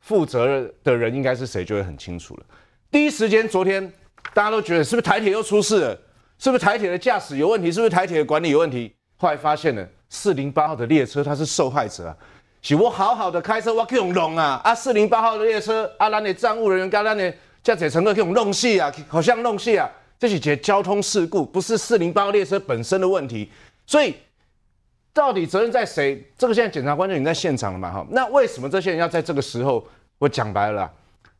[0.00, 2.42] 负责的人应该是谁，就会很清楚了。
[2.90, 3.92] 第一时间，昨天
[4.34, 6.00] 大家都觉得是不是台铁又出事了？
[6.38, 7.70] 是不是台铁的驾驶有问题？
[7.70, 8.92] 是不是台铁的管理有问题？
[9.16, 9.88] 后来发现了。
[10.08, 12.16] 四零八号的列车，他是受害者啊！
[12.62, 14.60] 是我好好的开车，我去用弄啊！
[14.64, 19.90] 啊，四零八号的列车，啊，咱的站务人员跟咱的驾驶乘客去用弄死啊，好像弄死啊！
[20.18, 23.50] 这是节交通事故，不是四零八号列车本身的问题。
[23.86, 24.14] 所以，
[25.12, 26.24] 到底责任在谁？
[26.36, 27.92] 这个现在检察官就已经在现场了嘛？
[27.92, 29.84] 哈，那为什么这些人要在这个时候？
[30.18, 30.90] 我讲白了，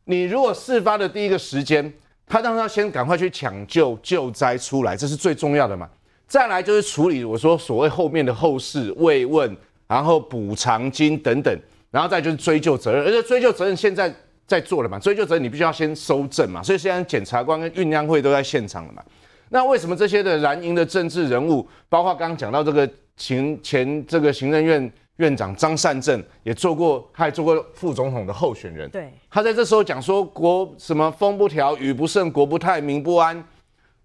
[0.03, 1.91] 你如果事发的第一个时间，
[2.27, 5.89] 他让他先赶快去抢救救灾出来，这是最重要的嘛？
[6.27, 9.55] 再来就是处理我说所谓后面的后事慰问，
[9.87, 11.57] 然后补偿金等等，
[11.89, 14.13] 然后再就是追究责任，而且追究责任现在
[14.45, 19.01] 在做了嘛，追究责任你必须要先收证嘛，所以现在检察官跟运安会都在现场了嘛。
[19.49, 33.41] 那为什么这些的蓝营的政治人物，包括刚刚讲到这个前前这个行政院院长张善政也做过，他还做过副总统的候选人，对，他在这时候讲说国什么风不调雨不顺国不泰民不安。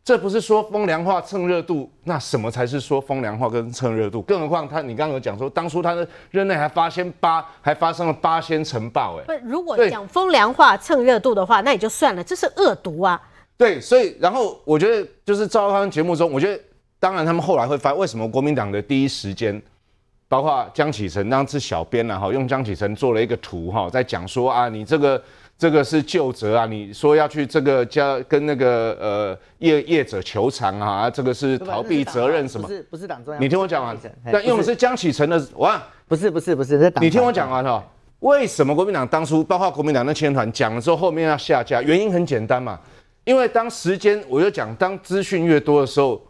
[0.05, 4.21] 这不是说风凉话蹭热度，那什么才是说风凉话跟蹭热度？
[4.23, 13.21] 更何况他，你刚刚有讲说，当初他的任内还发生八，还发生了八仙城爆，哎，不，如果讲风凉话蹭热度的话，那也就算了，这是恶毒啊。
[13.57, 16.61] 对，所以然后我觉得就是赵康节目中，我觉得
[16.99, 19.63] 当然他们后来会发，为什么国民党的第一时间，
[20.27, 25.23] 包括江启臣当时小编啊，哈，用江启臣做了一个图哈，在讲说啊，你这个。
[25.63, 26.67] 这个是旧责啊！
[26.67, 32.67] 你说要去这个家跟那个呃业业者求偿啊，这个是逃避责任什么？
[32.67, 33.41] 不是不是党中央。
[33.41, 33.97] 你听我讲完，
[34.33, 37.05] 但用的是江启臣的哇，不是不是不是，是党。
[37.05, 37.81] 你听我讲完哈，
[38.19, 41.81] 为什么国民党当初包括国民党那青团讲了之后，后面要下架？
[41.81, 42.77] 原因很简单嘛，
[43.23, 46.21] 因为当时间我就讲，当资讯越多的时候，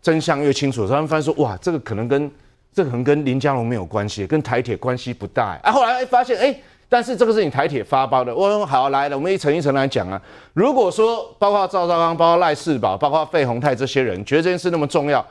[0.00, 2.30] 真相越清楚他们发现说哇，这个可能跟
[2.72, 5.60] 这个可能跟林佳龙没有关系，跟台铁关系不大。
[5.62, 6.58] 啊，后来发现哎。
[6.88, 10.20] 但是这个是你台铁发包的，我说好来了，我们一层一层来讲啊。
[10.54, 15.24] 如果说包括赵少康、包括赖世宝、包括费鸿泰这些人觉得这件事那么重要，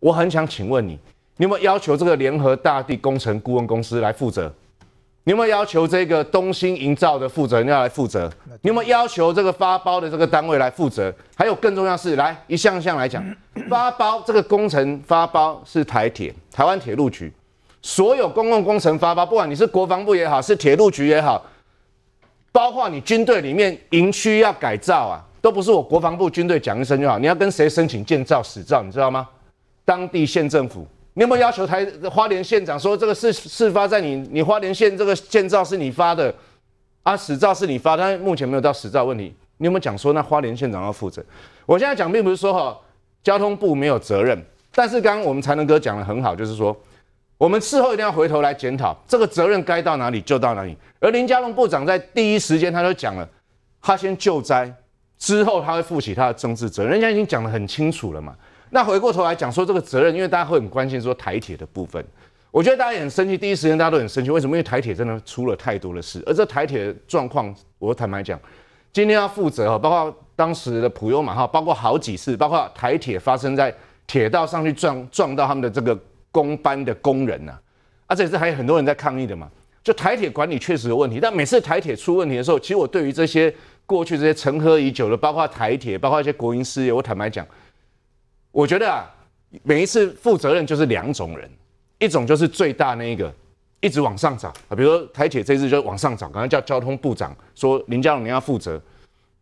[0.00, 0.98] 我很想请问你，
[1.36, 4.52] 你有没有要求这个联合大地工程顾问公司来负责？
[5.24, 8.28] 你有没有要求这个东兴营造的负责人要来负责？
[8.62, 11.14] 你有没有要求这个发包的这个单位来负责？
[11.36, 13.24] 还有更重要是，来一项项来讲，
[13.68, 17.32] 发包这个工程发包是台铁、台湾铁路局，
[17.82, 21.44] 所有公共工程发包，不管你是国防部也好，是铁路局也好，
[22.50, 29.28] 包括你军队里面营区要改造啊，都不是我国防部军队讲一声就好，你要跟谁申请建造、使造，你知道吗？
[29.84, 30.86] 当地县政府。
[31.14, 36.34] 你有没有要求台花莲县长说这个事事发在你你花莲县这个建造是你发的
[37.02, 39.34] 啊，使造是你发，但目前没有到使造问题。
[39.58, 41.22] 你有没有讲说那花莲县长要负责？
[41.66, 42.78] 我现在讲并不是说哈
[43.22, 44.42] 交通部没有责任，
[44.74, 46.74] 但是刚刚我们才能哥讲的很好，就是说
[47.38, 50.76] 我们事后一定要回头来检讨这个责任该到哪里就到哪里。
[51.00, 53.28] 而林佳龙部长在第一时间他就讲了，
[53.80, 54.72] 他先救灾，
[55.18, 58.36] 之后他会负起他的政治责任，人家已经讲得很清楚了嘛。
[58.70, 62.02] 那回过头来讲说这个责任，因为大家会很关心说台铁的部分，
[62.50, 64.56] 我觉得大家也很生气，第一时间大家都很生气，为什么？
[64.56, 68.38] 因为台铁真的出了太多的事，而这台铁的状况，我坦白讲，
[68.92, 73.74] 今天要负责哈，包括当时的普悠玛号，包括好几次，包括台铁发生在
[74.06, 75.98] 铁道上去撞撞到他们的这个
[76.32, 77.62] 工班的工人呐、啊，
[78.08, 79.48] 而且是还有很多人在抗议的嘛，
[79.84, 83.54] 就台铁管理确实有问题，但每次台铁出问题的时候，其实我对于这些
[83.86, 87.46] 过去这些陈疴已久的，包括台铁，包括一些国营事业，我坦白讲。
[88.50, 89.08] 我觉得啊，
[89.62, 91.50] 每一次负责任就是两种人，
[91.98, 93.32] 一种就是最大那一个，
[93.80, 94.52] 一直往上涨。
[94.68, 98.80] 啊，比如说台铁这次就往上涨，刚才叫交通部长说林佳龙你要负责，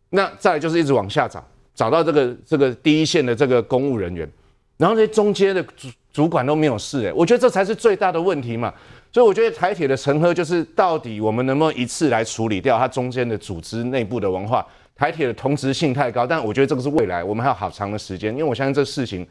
[0.09, 4.29] 那再就是一直往下找，找到这个这个第一线的这个公务人员，
[4.77, 5.65] 然后这些中间的
[6.11, 8.73] 主管都没有事哎，我觉得这才是最大的问题嘛，
[9.11, 14.65] 所以我觉得台铁的陈牖就是到底我们能不能一次来处理掉它中间的组织内部的文化。
[14.93, 19.25] 台铁的同质性太高，但我觉得这个是未来，我们还有好长的时间，因为我相信这事情，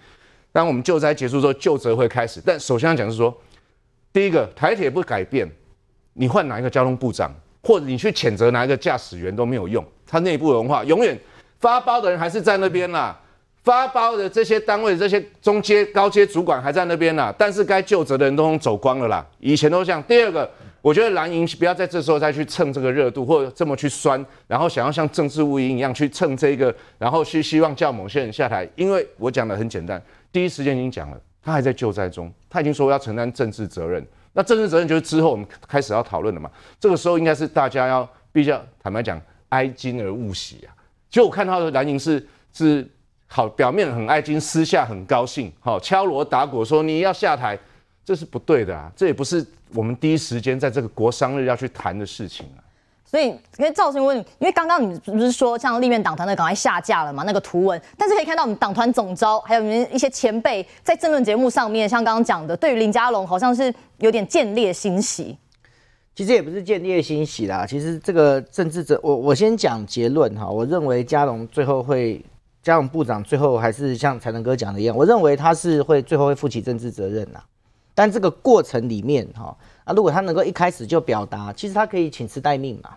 [0.50, 2.42] 当我们救灾结束之后，救责会开始。
[2.44, 3.32] 但首先要讲是说，
[4.12, 5.48] 第一个，台铁不改变，
[6.14, 11.16] 你换哪一个交通部长，或者你去谴责哪一个驾驶员都没有用，它内部文化永远
[11.60, 13.16] 发包的人还是在那边啦，
[13.62, 20.02] 发包的这些单位这些中阶、高阶主管还在那边啦，但是该就责的人都走光了啦，以前都这样。
[20.04, 20.50] 第二个。
[20.82, 28.66] 我觉得蓝营不要在这时候再去蹭这个热度，或者这么去酸，然后想要像政治乌蝇一样去蹭这个，然后去希望叫某些人下台。
[28.76, 34.02] 因为我讲的很简单，第一时间已经讲了，他还在救灾中，他已经说要承担政治责任。
[34.32, 36.50] 那政治责任就是之后我们开始要讨论的嘛。
[36.80, 39.20] 这个时候应该是大家要比较坦白讲，
[39.50, 40.72] 哀矜而勿喜啊。
[41.10, 42.88] 其实我看到的蓝营是是
[43.32, 47.58] 好，表面很爱金，私下很高兴，好敲锣打鼓说你要下台。
[48.02, 48.90] 这是不对的啊！
[48.96, 52.58] 这也不是我们第一时间在这个国商日要去谈的事情啊。
[53.04, 57.22] 所以，因为造成问题，因为刚刚你不是说像立院党团的赶快下架了嘛？
[57.24, 65.36] 那个图文，但是可以看到我们党团总召还有你们一些前辈在政论节目上面，像刚刚讲的，对于林佳龙好像是有点见猎心喜。
[66.16, 70.48] 其实也不是见猎心喜啦，其实这个政治者，我我先讲结论哈。
[70.48, 72.20] 我认为佳龙最后会，
[72.62, 77.40] 佳龙部长最后还是像才能哥讲的一样，我认为他是会最后会负起政治责任呐。
[77.94, 82.90] 但这个过程里面，哈啊，如果他能够一开始就表达，其实他可以请辞待命嘛，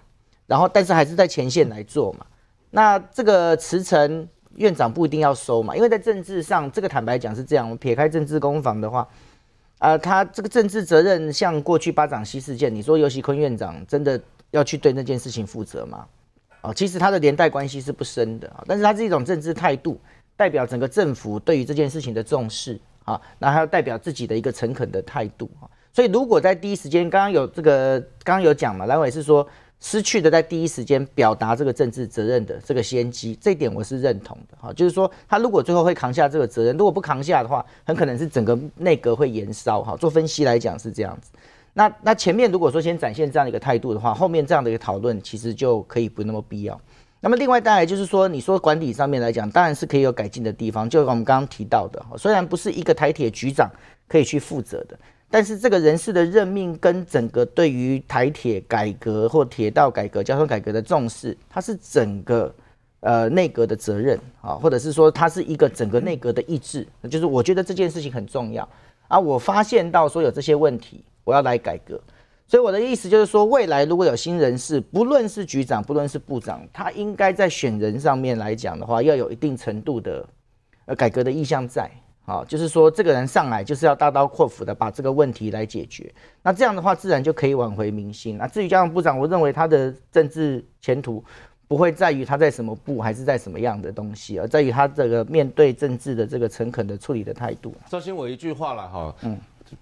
[0.48, 2.26] 然后但是还是在前线来做嘛。
[2.72, 9.00] 那这个辞呈院长不一定要收嘛，因为在政治上，这个坦白讲是这样，我们撇开政治攻防的话，
[9.80, 14.22] 啊、呃，他这个政治责任，像过去巴掌溪事件，你说游锡堃院长真的
[14.52, 16.06] 要去对那件事情负责吗？
[16.64, 20.00] 啊，其实他的连带关系是不深的啊，但是他是一种政治态度，
[20.36, 22.80] 代表整个政府对于这件事情的重视。
[23.06, 29.46] 好，那还要代表自己的一个诚恳的态度啊，所以如果在第一时间，刚刚有这个，刚刚有讲嘛，蓝委是说
[29.82, 39.98] 失去的在第一时间表达这个政治责任的这个先机，这一点我是认同的哈，就是说他如果最后会扛下这个责任，如果不扛下的话，很可能是整个内阁会延烧哈。
[39.98, 41.30] 做分析来讲是这样子，
[41.74, 46.80] 那那前面如果说先展现这样的一个态度的话，后面这样的一个讨论其实就可以不那么必要。
[47.20, 50.90] 那么另外当然就是说，你说管理上面来讲，当然是可以有改进的地方。
[50.90, 53.72] 就我们刚刚提到的，虽然不是一个台铁局长
[54.10, 62.54] 可以去负责的，但是这个人事的任命跟整个对于台铁改革或铁道改革、交通改革的重视，它是整个
[63.00, 68.68] 呃内阁的责任啊，或者是说它是一个整个内阁的意志，就是我觉得这件事情很重要
[69.08, 69.18] 啊。
[69.18, 72.00] 我发现到说有这些问题，我要来改革。
[72.46, 80.28] 所以我的意思就是说，未来如果有新人事，不论是局长，不论是部长，他应该在选人上面来讲的话，要有一定程度的
[80.86, 81.90] 呃改革的意向在。
[82.26, 86.14] 好，就是说这个人上来就是要大刀阔斧的把这个问题来解决。
[86.44, 88.38] 那这样的话，自然就可以挽回民心。
[88.38, 91.24] 那至于交通部长，我认为他的政治前途
[91.68, 97.74] 不会在于他在什么部，还是在什么样的东西，而在于他这个面对政治的这个诚恳的处理的态度。
[97.90, 99.38] 首先我一句话了哈，嗯。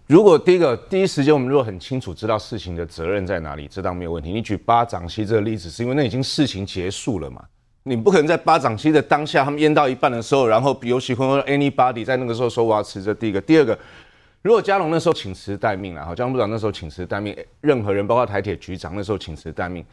[0.08, 4.32] 如果第一个第一时间我们如果很清楚知道事情的责任在哪里，这当没有问题。
[4.32, 7.44] 你举巴掌溪这个例子，是因为那已经事情结束了嘛？
[7.84, 13.14] 你不可能在巴掌溪的当下，他们淹到一半的时候，然后游锡堃或 anybody 在那个时候说我要辞职。
[13.16, 13.78] 第一个，第二个，
[14.44, 19.84] 如果佳龙那时候请辞待命了，哈，交通部长那时候请辞待命，任何人包括台铁局长那时候请辞待命，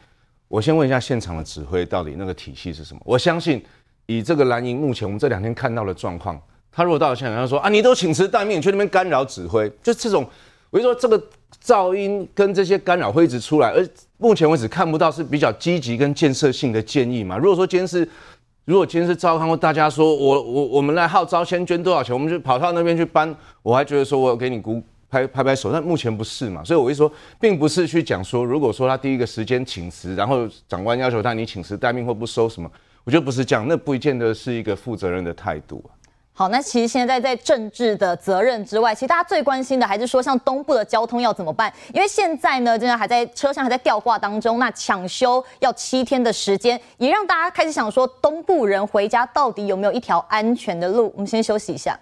[0.47, 3.01] 我先问一下现场的指挥到底那个体系是什么？
[3.03, 3.63] 我相信
[4.05, 6.39] 以这个蓝营目前我们这两天看到的状况，
[6.71, 10.27] 他如果到了现场，他说啊，你都请辞待命，你去那边干扰指挥，就这种，
[10.69, 11.21] 我就说这个
[11.63, 13.87] 噪音跟这些干扰会一直出来，而。
[14.21, 17.37] 目前为止看不到是比较积极跟建设性的建议嘛？
[17.37, 18.05] 如果说今天是，
[18.65, 26.61] 如果今天是召开，大家说我我我们来号召先捐多少钱，我们就跑到那边去搬，我还觉得说我给你鼓拍拍拍手，但目前不是嘛？
[26.65, 27.09] 所以我一说，
[27.39, 32.69] 并不是去讲说，如果说他第一个时间请辞，然后长官要求他你请辞待命或不收什么，
[33.05, 35.95] 我觉得不是这样，那不见得是一个负责任的态度啊。
[36.39, 41.69] 好，那其实现在在政治的责任之外，其实大家最关心的还是说，像东部的交通要怎么办？
[41.93, 51.11] 因为现在呢，真的还在车上还在吊挂当中，那抢修要七天的时间，也让大家开始想说，东部人回家到底有没有一条安全的路？
[51.13, 51.99] 我们先休息一下。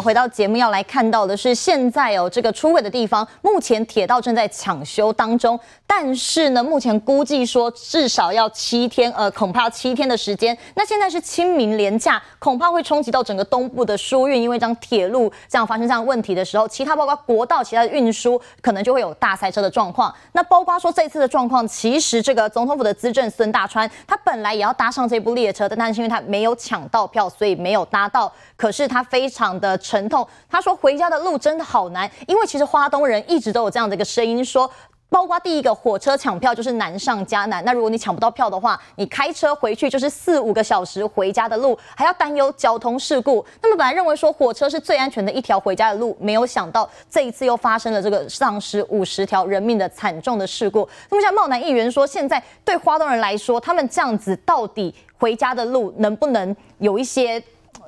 [0.00, 10.56] 回到节目要来看到的是，现在哦，这个出轨的地方，目前铁道正在抢修当中，但是呢，目前估计说至少要七天，呃，恐怕要七天的时间。
[10.74, 20.14] 那现在是清明连假，恐怕会冲击到整个东部的疏运，因为当铁路这样发生这样问题的时候，其他包括国道其他的运输可能就会有大塞车的状况。
[20.32, 28.32] 那包括说这次的状况，其实这个总统府的资政孙大川，他本来也要搭上这部列车，但但是因为他没有抢到票，所以没有搭到。
[28.56, 34.68] 可是他非常的 沉痛，他说回家的路真的好难，因为其实花东人一直都有这样的一个声音说，
[35.08, 43.44] 包括第一个火车抢票就是难上加难，那如果你抢不到票的话，你开车回去就是四五个小时回家的路，还要担忧交通事故。
[43.62, 50.88] 那么本来认为说火车是最安全的一条回家的路，没有想到这一次又发生了这个丧失五十条人命的惨重的事故。
[51.08, 57.40] 那么像茂南议员说，现在对花东人来说，他们这样子到底回家的路能不能有一些？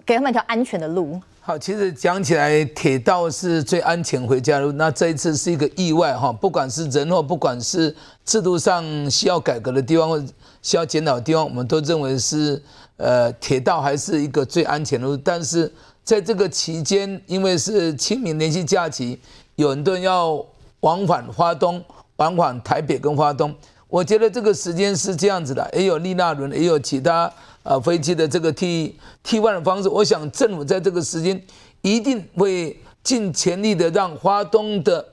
[0.04, 1.20] 给他们一条安全的路。
[1.48, 4.70] 好，其实讲起来，铁道是最安全回家路。
[4.72, 10.22] 那这一次是一个意外哈，不管是人或不管是制度上需要改革的地方或
[10.60, 12.62] 需要检讨的地方，我们都认为是
[12.98, 15.16] 呃铁道还是一个最安全的路。
[15.16, 15.72] 但是
[16.04, 19.18] 在这个期间，因为是清明连续假期，
[19.54, 20.44] 有很多人要
[20.80, 21.82] 往返花东、
[22.16, 23.54] 往返台北跟花东。
[23.88, 27.32] 我觉得这个时间是这样子的，也有丽娜轮，也有其他。
[27.68, 31.38] 啊，飞机的这个替替换的方式，我想政府在这个时间
[31.82, 35.04] 一定会尽全力的让华东的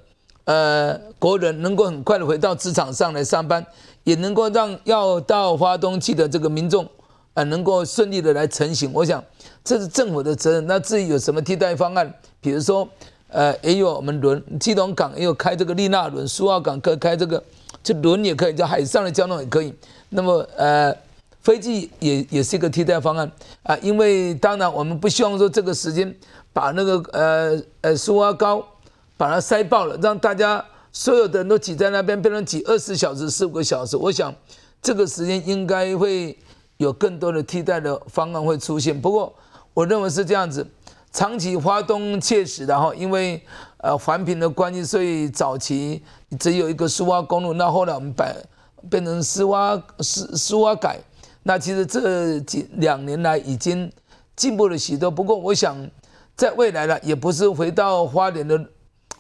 [0.46, 3.66] 呃国人能够很快的回到职场上来上班，
[4.06, 6.88] 也能够让要到华东去的这个民众
[7.34, 8.90] 呃能够顺利的来成行。
[8.94, 9.22] 我想
[9.62, 10.66] 这是政府的责任。
[10.66, 12.88] 那至于有什么替代方案，比如说
[13.28, 17.44] 呃也有我们轮基隆港也有开这个丽娜轮，苏澳港可以开这个，
[17.84, 19.74] 这轮也可以，叫海上的交通也可以。
[20.08, 20.96] 那么呃。
[21.46, 23.32] 飞机也也是一个替代方案
[23.62, 26.12] 啊，因为当然我们不希望说这个时间
[26.52, 28.66] 把那个呃呃苏花高
[29.16, 33.96] 把它塞爆了，让大家所有的人都挤在那边，变成挤二十小时、四五个小时。
[33.96, 34.34] 我想
[34.82, 36.36] 这个时间应该会
[36.78, 39.00] 有更多的替代的方案会出现。
[39.00, 39.32] 不过
[39.76, 40.66] 我认为是这样子，
[41.12, 43.40] 长期花东确实的哈，因为
[43.78, 46.02] 呃环评的关系，所以早期
[46.40, 48.26] 只有一个苏花公路，那后来我们把
[48.90, 51.00] 变成苏花苏苏花改。
[51.48, 53.92] 那其实这几两年来已经
[54.36, 55.78] 进步了许多，不过我想
[56.36, 58.60] 在未来呢，也不是回到花莲的，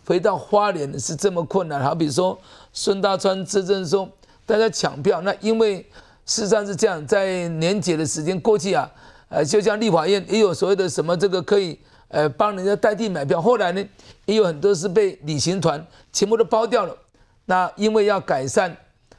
[0.03, 1.79] 回到花莲是这么困难。
[1.83, 2.35] 好比说
[2.73, 4.09] 孙大川执政说
[4.43, 5.77] 大家抢票，那因为
[6.25, 8.89] 事实上是这样，在年节的时间过去啊，
[9.29, 13.87] 呃，就像立法院也有所谓的什么这个可以呃帮人家代替买票，后来呢
[14.25, 16.97] 也有很多是被旅行团全部都包掉了。
[17.45, 18.75] 那因为要改善。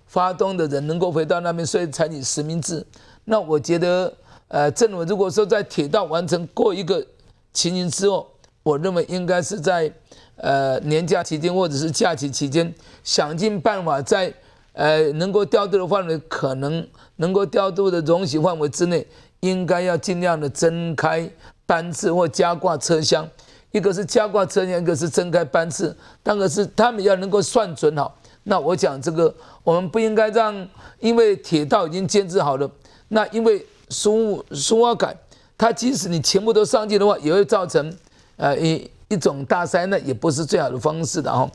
[0.06, 2.86] 发东的人能够回到那边，所以采取实名制。
[3.24, 4.12] 那我觉得，
[4.48, 7.04] 呃，政府如果说在铁道完成过一个
[7.52, 8.28] 情形之后，
[8.62, 9.92] 我认为应该是在
[10.36, 14.32] 呃年假期间或者是假期期间，想尽办法在
[14.72, 16.86] 呃能够调度的范围，可能
[17.16, 19.06] 能够调度的容许范围之内，
[19.40, 21.28] 应该要尽量的增开
[21.66, 23.28] 班次或加挂车厢。
[23.72, 28.16] 一个是加挂车厢，一个是增开班次，当然是他们要能够算准好。
[28.48, 29.34] 那我讲这个，
[29.64, 30.68] 我们不应该让，
[31.00, 32.70] 因为铁道已经建制好了，
[33.08, 35.16] 那因为苏苏花改，
[35.58, 37.92] 它即使你全部都上去的话，也会造成
[38.36, 41.50] 呃一一种大灾难，也不是最好的方式的哈。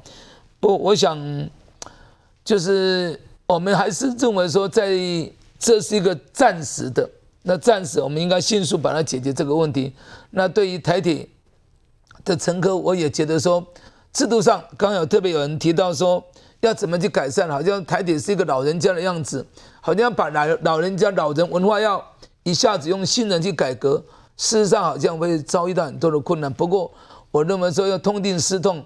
[0.60, 1.18] 不，我想
[2.44, 3.18] 就是
[3.48, 4.90] 我们还是认为说，在
[5.58, 7.10] 这是一个暂时的，
[7.44, 9.94] 那暂时我们应该迅速把它解决这个问题。
[10.32, 11.26] 那对于台铁
[12.26, 13.66] 的乘客，我也觉得说，
[14.12, 16.24] 制度上刚有特别有人提到说，
[16.62, 17.48] 要怎么去改善？
[17.50, 19.46] 好像台铁是一个老人家的样子，
[19.82, 22.04] 好像把老老人家老人文化要
[22.44, 24.04] 一下子用新人去改革，
[24.38, 26.52] 事实上好像会遭遇到很多的困难。
[26.52, 26.92] 不过
[27.30, 28.84] 我认为说要痛定思痛。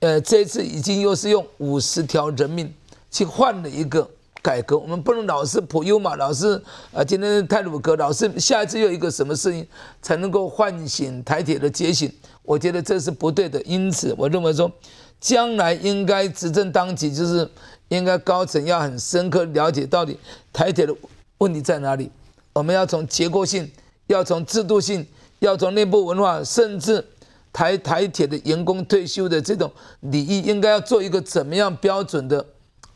[0.00, 2.72] 呃，这次已经又是用五十条人命
[3.10, 4.08] 去换了一个
[4.40, 6.54] 改革，我们不能老是普悠玛，老是
[6.90, 9.66] 啊，今天太鲁阁，老是下一次又一个什么事情
[10.00, 12.10] 才能够唤醒台铁的觉醒？
[12.44, 13.60] 我觉得这是不对的。
[13.60, 14.72] 因此，我认为说，
[15.20, 17.48] 将来应该执政当局就是
[17.88, 20.18] 应该高层要很深刻了解到底
[20.52, 20.94] 台铁的
[21.38, 22.10] 问题在哪里，
[22.54, 23.70] 我们要从结构性，
[24.06, 25.06] 要从制度性，
[25.40, 27.04] 要从内部文化，甚至。
[27.52, 29.68] 台台铁的员工退休的这种
[30.02, 32.46] 礼仪，应该要做一个怎么样标准的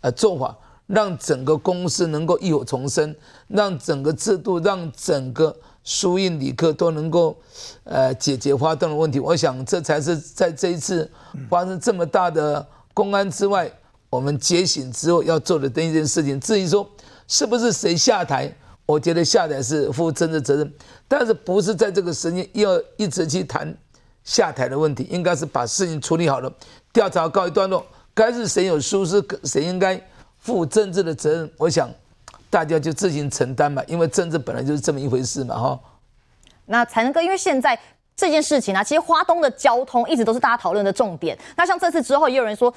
[0.01, 0.57] 呃做法，
[0.87, 3.13] 让整个公司能够浴火重生，
[3.49, 7.37] 让整个制度，让整个疏运旅客都能够
[7.85, 9.21] 呃解决发动的问题。
[9.21, 11.09] 我想这才是在这一次
[11.49, 13.71] 发生这么大的公安之外，
[14.11, 16.41] 我们觉醒之后要做的第一件事情。
[16.41, 16.89] 至于说
[17.29, 18.53] 是不是谁下台，
[18.87, 20.73] 我觉得下台是负政治责任，
[21.07, 23.77] 但是不是在这个时间要一直去谈。
[24.25, 26.51] 下台的问题，应该是把事情处理好了，
[26.95, 30.03] 调查告一段落，该是谁有疏失，谁应该
[30.39, 31.91] 负政治的责任，我想
[32.55, 35.81] 大家就自行承担嘛，因为政治本来就是这么一回事嘛，哈。
[36.67, 37.77] 那才能够，因为现在
[38.15, 41.37] 这件事情啊，其实花东的交通一直都是大家讨论的重点。
[41.57, 42.73] 那像这次之后，也有人说，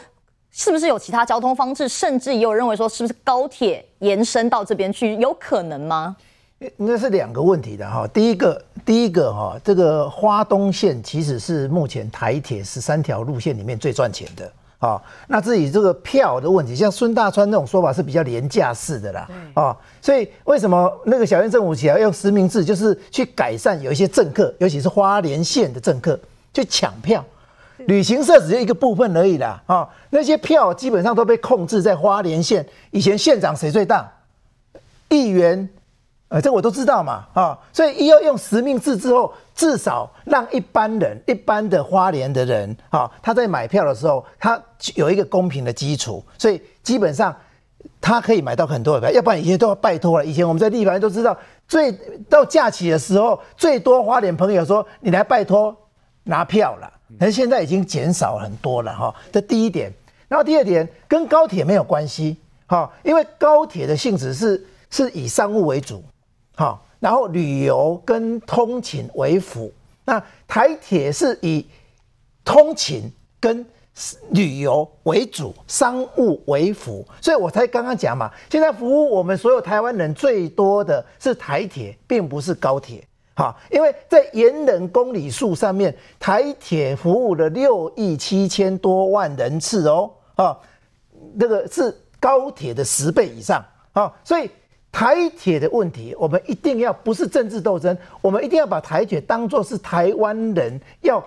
[0.49, 6.17] 是不是有其他交通方式，甚至也有认为说，是不是高铁延伸到这边去，有可能吗？
[6.75, 8.07] 那是两个问题的哈。
[8.07, 15.01] 第一个，第一个哈，这个花东线其实是目前台铁十三条路线里面最赚钱的啊。
[15.27, 19.77] 那至于这个票的问题，像孙大川那种说法是比较廉价式的啦啊。
[20.01, 26.19] 所以为什么那个小英政府起来用实名制，就是去改善有一些政客，尤其是花莲县的政客
[26.53, 27.23] 去抢票，
[27.87, 29.87] 旅行社只是一个部分而已啦啊。
[30.09, 34.11] 那些票基本上都被控制在花莲县，以前县长谁最大？
[35.09, 35.69] 议员。
[36.29, 44.61] 呃，这我都知道嘛，啊，所以一要用实名制之后，至少让一般人、一般的花莲的人，啊，他在买票的时候，他
[44.95, 47.33] 有一个公平的基础，所以基本上
[48.01, 50.25] 他可以买到很多的票，要不然以前都要拜托了。
[50.25, 51.89] 以前我们在立法院都知道，最
[52.29, 55.73] 到假期的时候，最多花莲朋友说你来拜托
[56.23, 59.15] 拿票了，但是现在已经减少很多了，哈。
[59.31, 59.89] 这第一点，
[60.27, 66.03] 然后第二点跟高铁没有关系，哈，因为高铁的性质是是以商务为主。
[66.59, 69.71] 好，然后旅游跟通勤为辅，
[70.05, 71.63] 那台铁是以
[72.43, 73.63] 通勤跟
[74.31, 83.07] 旅游为主，商务为辅，所以我才刚刚讲嘛，现在服务我们所有台湾人最多的是台铁，并不是高铁。
[83.35, 90.57] 好，因为在延人公里数上面，台铁服务了六亿七千多万人次哦，啊，
[91.35, 94.49] 那个是高铁的十倍以上啊，所以。
[94.91, 101.23] 台铁的问题，我们一定要不是政治斗争，我们一定要把台铁当作是台湾人要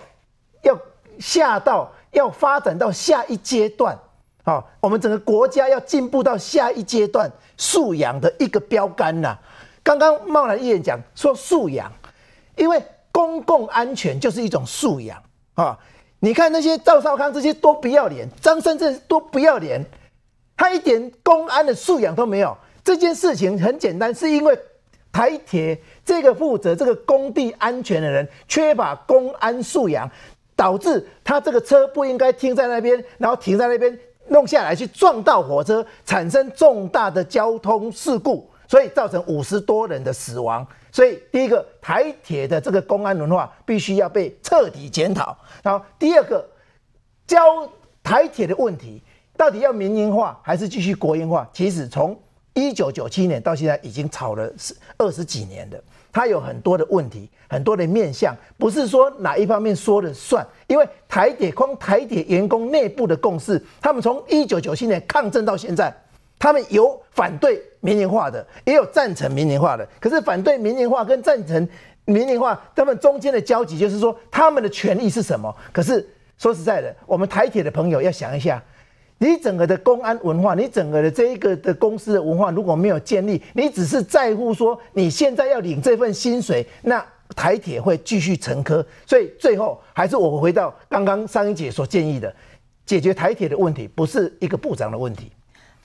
[0.62, 0.76] 要
[1.18, 3.96] 下到要发展到下一阶段，
[4.42, 9.38] 好，我们整个国家要进步到下一阶段素养的一个标杆呐。
[9.82, 11.92] 刚刚贸然议员讲说素养，
[12.56, 12.82] 因为
[13.12, 15.22] 公共安全就是一种素养
[15.54, 15.78] 啊。
[16.18, 19.84] 你看那些赵少康这些多不要脸，张三这多不要脸，
[20.56, 22.56] 他一点公安的素养都没有。
[22.83, 24.59] 这件事情很简单，是因为
[25.12, 30.11] 台铁这个负责这个工地安全的人缺乏公安素养，
[30.55, 40.66] 导致他这个车不应该停在那边，然后停在那边弄下来去撞到火车，产生重大的交通事故，所以造成五十多人的死亡。
[40.93, 45.37] 所以第一个，台铁的这个公安文化必须要被彻底检讨。
[45.62, 46.49] 然后第二个，
[47.26, 47.39] 交
[48.03, 49.03] 台铁的问题
[49.37, 51.49] 到底要民营化还是继续国营化？
[51.53, 52.16] 其实从
[52.61, 55.78] 一九九七年到现在已经吵了十二十几年了，
[56.12, 60.46] 它有很多的问题，很多的面向，不是说哪一方面说了算。
[60.66, 65.90] 因为台铁光台铁员工内部的共识，他们从一九九七年抗争到现在，
[66.38, 69.88] 他们有反对民营化的，也有赞成民营化的。
[69.98, 71.66] 可是反对民营化跟赞成
[72.04, 75.54] 民营化，他们中间的交集就是说，他们的权益是什么？
[75.72, 76.06] 可是
[76.36, 78.62] 说实在的，我们台铁的朋友要想一下。
[79.23, 87.05] 你整个的公安文化，你整个的这一个的公司的文化如果没有建立，你只是在乎说你现在要领这份薪水，那
[87.37, 88.83] 台铁会继续沉疴。
[89.07, 92.35] 所以最后还是我回到刚刚上一姐所建议的，
[92.87, 95.31] 解决台铁的问题，不是一个部长的问题，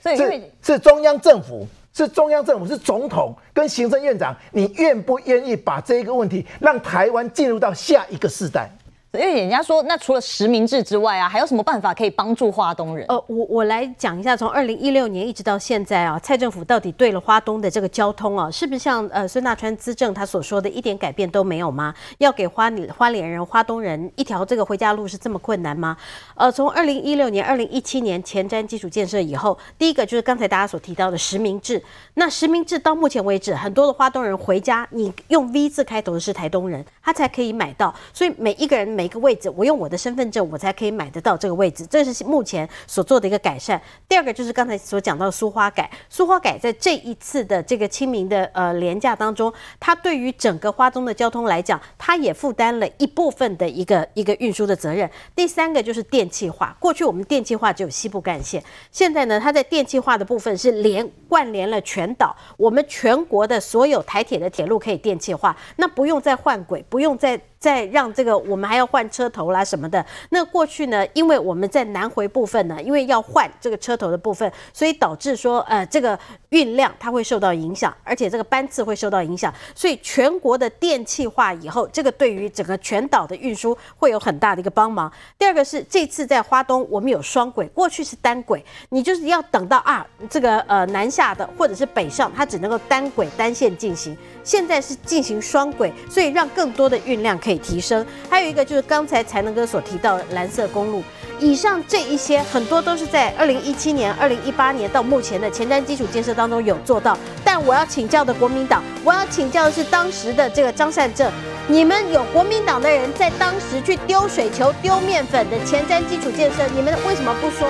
[0.00, 8.70] 所以是是中央政府，是中央政府，是总统跟行政院长，你愿不愿意把这一个问题让台湾进入到下一个世代？
[9.18, 13.04] 因为人家说，那除了实名制之外啊，还有什么办法可以帮助花东人？
[13.08, 21.94] 呃，我我来讲一下，从二零一六年一直到现在啊，蔡政府到底对了花东的这个交通啊，是不是像呃孙大川资政他所说的一点改变都没有吗？
[22.18, 25.96] 要给花花莲人、花东人一条这个回家路是这么困难吗？
[26.34, 31.82] 呃，从二零一六年、二零一七年前瞻基础建设以后，第一个就是刚才大家所提到的实名制。
[32.14, 43.80] 那实名制到目前为止，很多的花东人回家，你用 V 字开头的是台东人，他才可以买到，所以每一个人每一个位置，我用我的身份证，我才可以买得到这个位置，这是目前所做的一个改善。
[44.08, 55.08] 第二个就是刚才所讲到的苏花改，苏花改在这一次的这个清明的呃廉价当中，它对于整个花东的交通来讲，它也负担了一部分的一个一个运输的责任。
[55.36, 67.38] 第三个就是电气化，过去我们电气化只有西部干线，现在呢，它在电气化的部分是连贯连了全岛，我们全国的所有台铁的铁路可以电气化，那不用再换轨，不用再。
[67.58, 76.18] 再让这个我们还要换车头啦什么的，那过去呢，因为我们在南回部分呢，因为要换这个车头的部分，所以导致说呃这个
[76.50, 85.10] 运量它会受到影响，而且这个班次会受到影响，所以全国的电气化以后，这个对于整个全岛的运输会有很大的一个帮忙。
[85.38, 97.56] 第二个是这次在花东我们有双轨，过去是单轨，你就是要等到啊这个呃南下的或者是北上，它只能够单轨单线进行，现在是进行双轨，所以让更多的运量可以。
[97.66, 101.02] 提升，还有一个就是刚才才能哥所提到的蓝色公路，
[101.40, 107.16] 以上这一些很多都是在二零一七年、二零一八年到目前的前瞻基础建设当中有做到。
[107.44, 111.32] 但我要请教的国民党，我要请教的是当时的这个张善政，
[111.66, 117.66] 你们有国民党的人在当时去丢水球、丢面粉的前瞻基础建设，你们为什么不说？